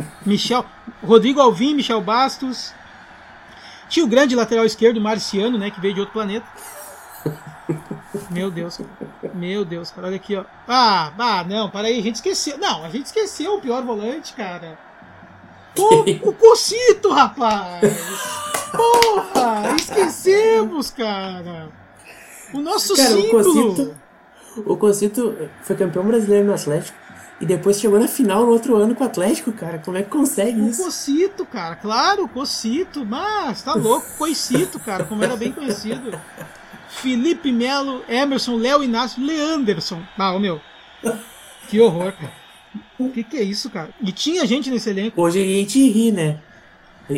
[0.27, 0.65] Michel,
[1.03, 2.73] Rodrigo Alvim, Michel Bastos.
[3.89, 6.47] Tinha o grande lateral esquerdo, Marciano, né, que veio de outro planeta.
[8.30, 9.35] Meu Deus, cara.
[9.35, 10.07] Meu Deus, cara.
[10.07, 10.45] Olha aqui, ó.
[10.68, 12.59] Ah, ah, não, para aí, a gente esqueceu.
[12.59, 14.78] Não, a gente esqueceu o pior volante, cara.
[15.76, 17.80] O, o Cocito, rapaz!
[18.70, 19.74] Porra!
[19.76, 21.68] Esquecemos, cara!
[22.53, 23.45] O nosso Cara, o símbolo!
[23.45, 23.97] Cocito,
[24.64, 27.04] o Cocito foi campeão brasileiro no Atlético
[27.41, 29.78] e depois chegou na final no outro ano com o Atlético, cara.
[29.78, 30.85] Como é que consegue O isso?
[30.85, 36.18] Cocito, cara, claro, Cocito, mas tá louco, Coicito, cara, como era bem conhecido.
[36.89, 40.01] Felipe Melo, Emerson, Léo Inácio, Leanderson.
[40.16, 40.61] Ah, ô meu,
[41.68, 42.32] que horror, cara.
[42.99, 43.91] O que, que é isso, cara?
[44.01, 45.20] E tinha gente nesse elenco.
[45.20, 46.39] Hoje a gente ri, né?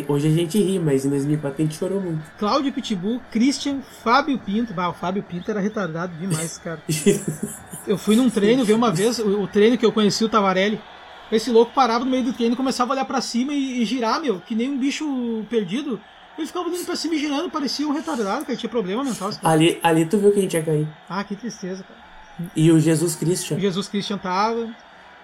[0.07, 2.21] Hoje a gente ri, mas em 2004 a gente chorou muito.
[2.37, 4.73] Cláudio Pitbull, Christian, Fábio Pinto.
[4.73, 6.81] Bah, o Fábio Pinto era retardado demais, cara.
[7.87, 10.81] Eu fui num treino, vi uma vez, o, o treino que eu conheci o Tavarelli.
[11.31, 14.21] Esse louco parava no meio do treino começava a olhar pra cima e, e girar,
[14.21, 15.05] meu, que nem um bicho
[15.49, 15.99] perdido.
[16.37, 19.29] Ele ficava olhando pra cima e girando, parecia um retardado, cara, tinha problema mental.
[19.29, 19.39] cara.
[19.41, 20.87] ali, ali tu viu que a gente ia cair.
[21.09, 21.99] Ah, que tristeza, cara.
[22.55, 23.59] E o Jesus O Christian.
[23.59, 24.69] Jesus Christian tava.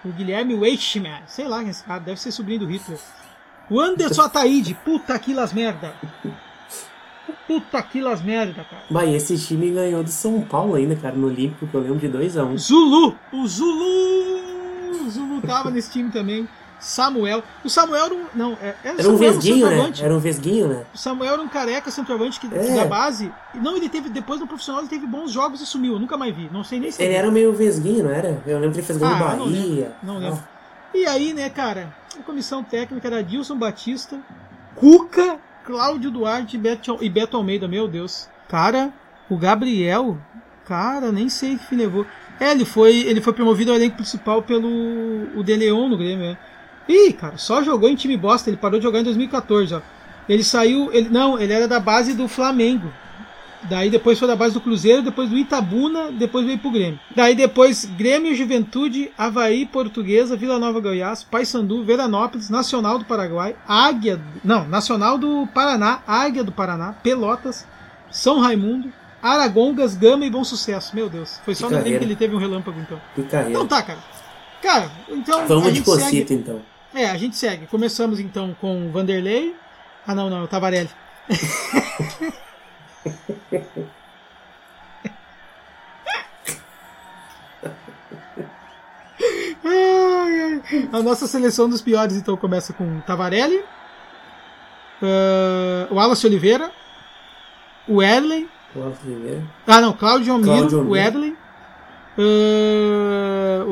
[0.04, 2.98] O Guilherme Weichmann, sei lá quem é esse cara, deve ser sobrinho do Hitler.
[3.70, 5.94] O Anderson Ataíde, puta que las merda.
[7.46, 8.82] Puta que las merda, cara.
[8.90, 12.08] Mas esse time ganhou do São Paulo ainda, cara, no Olímpico, que eu lembro de
[12.08, 12.56] 2x1.
[12.58, 13.16] Zulu!
[13.32, 15.04] O Zulu!
[15.06, 16.48] O Zulu tava nesse time também.
[16.80, 17.42] Samuel.
[17.64, 18.24] O Samuel era um.
[18.34, 19.92] Não, é, Era um Samuel vesguinho, né?
[20.00, 20.84] Era um vesguinho, né?
[20.94, 22.74] O Samuel era um careca centroavante que, É.
[22.74, 23.32] da base.
[23.54, 24.10] Não, ele teve.
[24.10, 25.94] Depois no profissional ele teve bons jogos e sumiu.
[25.94, 26.50] Eu nunca mais vi.
[26.52, 28.42] Não sei nem se Ele era meio vesguinho, não era?
[28.46, 29.60] Eu lembro que ele fez gol no Ah, não Bahia.
[29.74, 30.38] lembro, não lembro.
[30.94, 34.20] E aí, né, cara, a comissão técnica era Dilson Batista,
[34.76, 38.28] Cuca, Cláudio Duarte e Beto, Almeida, meu Deus.
[38.48, 38.92] Cara,
[39.28, 40.16] o Gabriel,
[40.64, 42.06] cara, nem sei que levou.
[42.38, 44.68] É, ele foi, ele foi promovido ao elenco principal pelo
[45.36, 46.38] o De Leon no Grêmio, né?
[46.88, 49.80] Ih, cara, só jogou em time bosta, ele parou de jogar em 2014, ó.
[50.28, 52.92] Ele saiu, ele não, ele era da base do Flamengo.
[53.68, 57.00] Daí depois foi da base do Cruzeiro, depois do Itabuna, depois veio pro Grêmio.
[57.14, 64.20] Daí depois Grêmio, Juventude, Havaí, Portuguesa, Vila Nova Goiás, Paysandu, Veranópolis, Nacional do Paraguai, Águia,
[64.44, 67.66] não, Nacional do Paraná, Águia do Paraná, Pelotas,
[68.10, 68.92] São Raimundo,
[69.22, 70.94] Aragongas, Gama e Bom Sucesso.
[70.94, 71.98] Meu Deus, foi só Que no carreira.
[72.00, 73.00] que ele teve um relâmpago então.
[73.14, 73.50] Que carreira.
[73.50, 73.98] Então tá, cara.
[74.62, 76.00] Cara, então Vamos de gente segue.
[76.02, 76.60] cocito, então.
[76.94, 77.66] É, a gente segue.
[77.66, 79.54] Começamos então com o Vanderlei.
[80.06, 80.90] Ah, não, não, é o Tavarelli.
[90.92, 93.62] A nossa seleção dos piores então começa com Tavarelli,
[95.02, 96.70] ah, o Wallace Oliveira,
[97.88, 98.48] o Edley,
[99.66, 100.96] ah não, Cláudio Almiro, o.
[100.96, 101.36] Edley,
[102.18, 102.22] ah,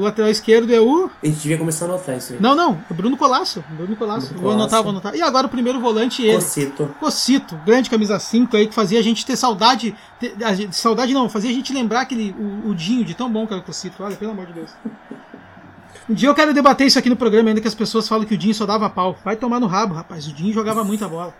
[0.03, 2.38] lateral esquerdo é o A gente devia começar a anotar isso aí.
[2.40, 3.64] não, não, é Bruno Colasso.
[3.70, 4.28] Bruno Colasso.
[4.28, 4.82] Bruno Vou anotar, Colasso.
[4.84, 5.14] vou anotar.
[5.14, 6.34] E agora o primeiro volante, ele.
[6.34, 6.94] Cocito.
[7.00, 9.94] Cocito, grande camisa 5 aí, que fazia a gente ter saudade.
[10.20, 13.46] ter- gente- saudade não, fazia a gente lembrar aquele, o, o Dinho, de tão bom
[13.46, 14.03] que era o Cocito.
[14.03, 14.70] Olha, pelo amor de Deus.
[16.09, 18.34] Um dia eu quero debater isso aqui no programa, ainda que as pessoas falam que
[18.34, 19.16] o Dinho só dava pau.
[19.24, 20.26] Vai tomar no rabo, rapaz.
[20.26, 21.32] O Dinho jogava muita bola.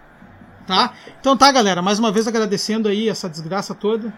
[0.67, 0.93] Tá?
[1.21, 1.83] Então tá, galera.
[1.83, 4.13] Mais uma vez agradecendo aí essa desgraça toda.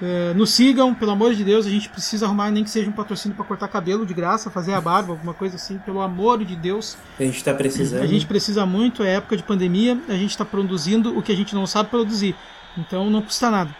[0.00, 1.66] É, nos sigam, pelo amor de Deus.
[1.66, 4.74] A gente precisa arrumar nem que seja um patrocínio pra cortar cabelo de graça, fazer
[4.74, 5.78] a barba, alguma coisa assim.
[5.78, 6.96] Pelo amor de Deus.
[7.18, 8.02] A gente tá precisando.
[8.02, 11.36] A gente precisa muito, é época de pandemia, a gente está produzindo o que a
[11.36, 12.34] gente não sabe produzir.
[12.76, 13.74] Então não custa nada.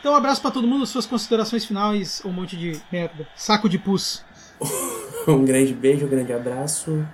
[0.00, 3.26] Então um abraço para todo mundo, suas considerações finais, um monte de merda.
[3.34, 4.24] Saco de pus.
[5.28, 7.04] Um grande beijo, um grande abraço.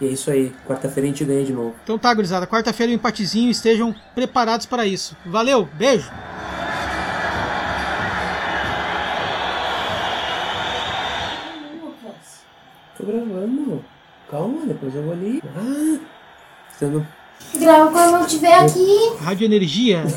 [0.00, 0.52] E é isso aí.
[0.66, 1.76] Quarta-feira a gente ganha de novo.
[1.84, 5.16] Então tá, gurizada, quarta-feira um empatezinho, estejam preparados para isso.
[5.24, 6.10] Valeu, beijo!
[13.02, 13.84] Tô gravando.
[14.30, 15.42] Calma, depois eu vou ali.
[15.56, 15.98] Ah!
[16.70, 17.04] Você não.
[17.58, 19.16] Grava quando eu estiver aqui.
[19.20, 20.04] Rádio Energia.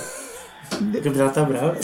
[0.72, 1.78] O campeonato tá bravo.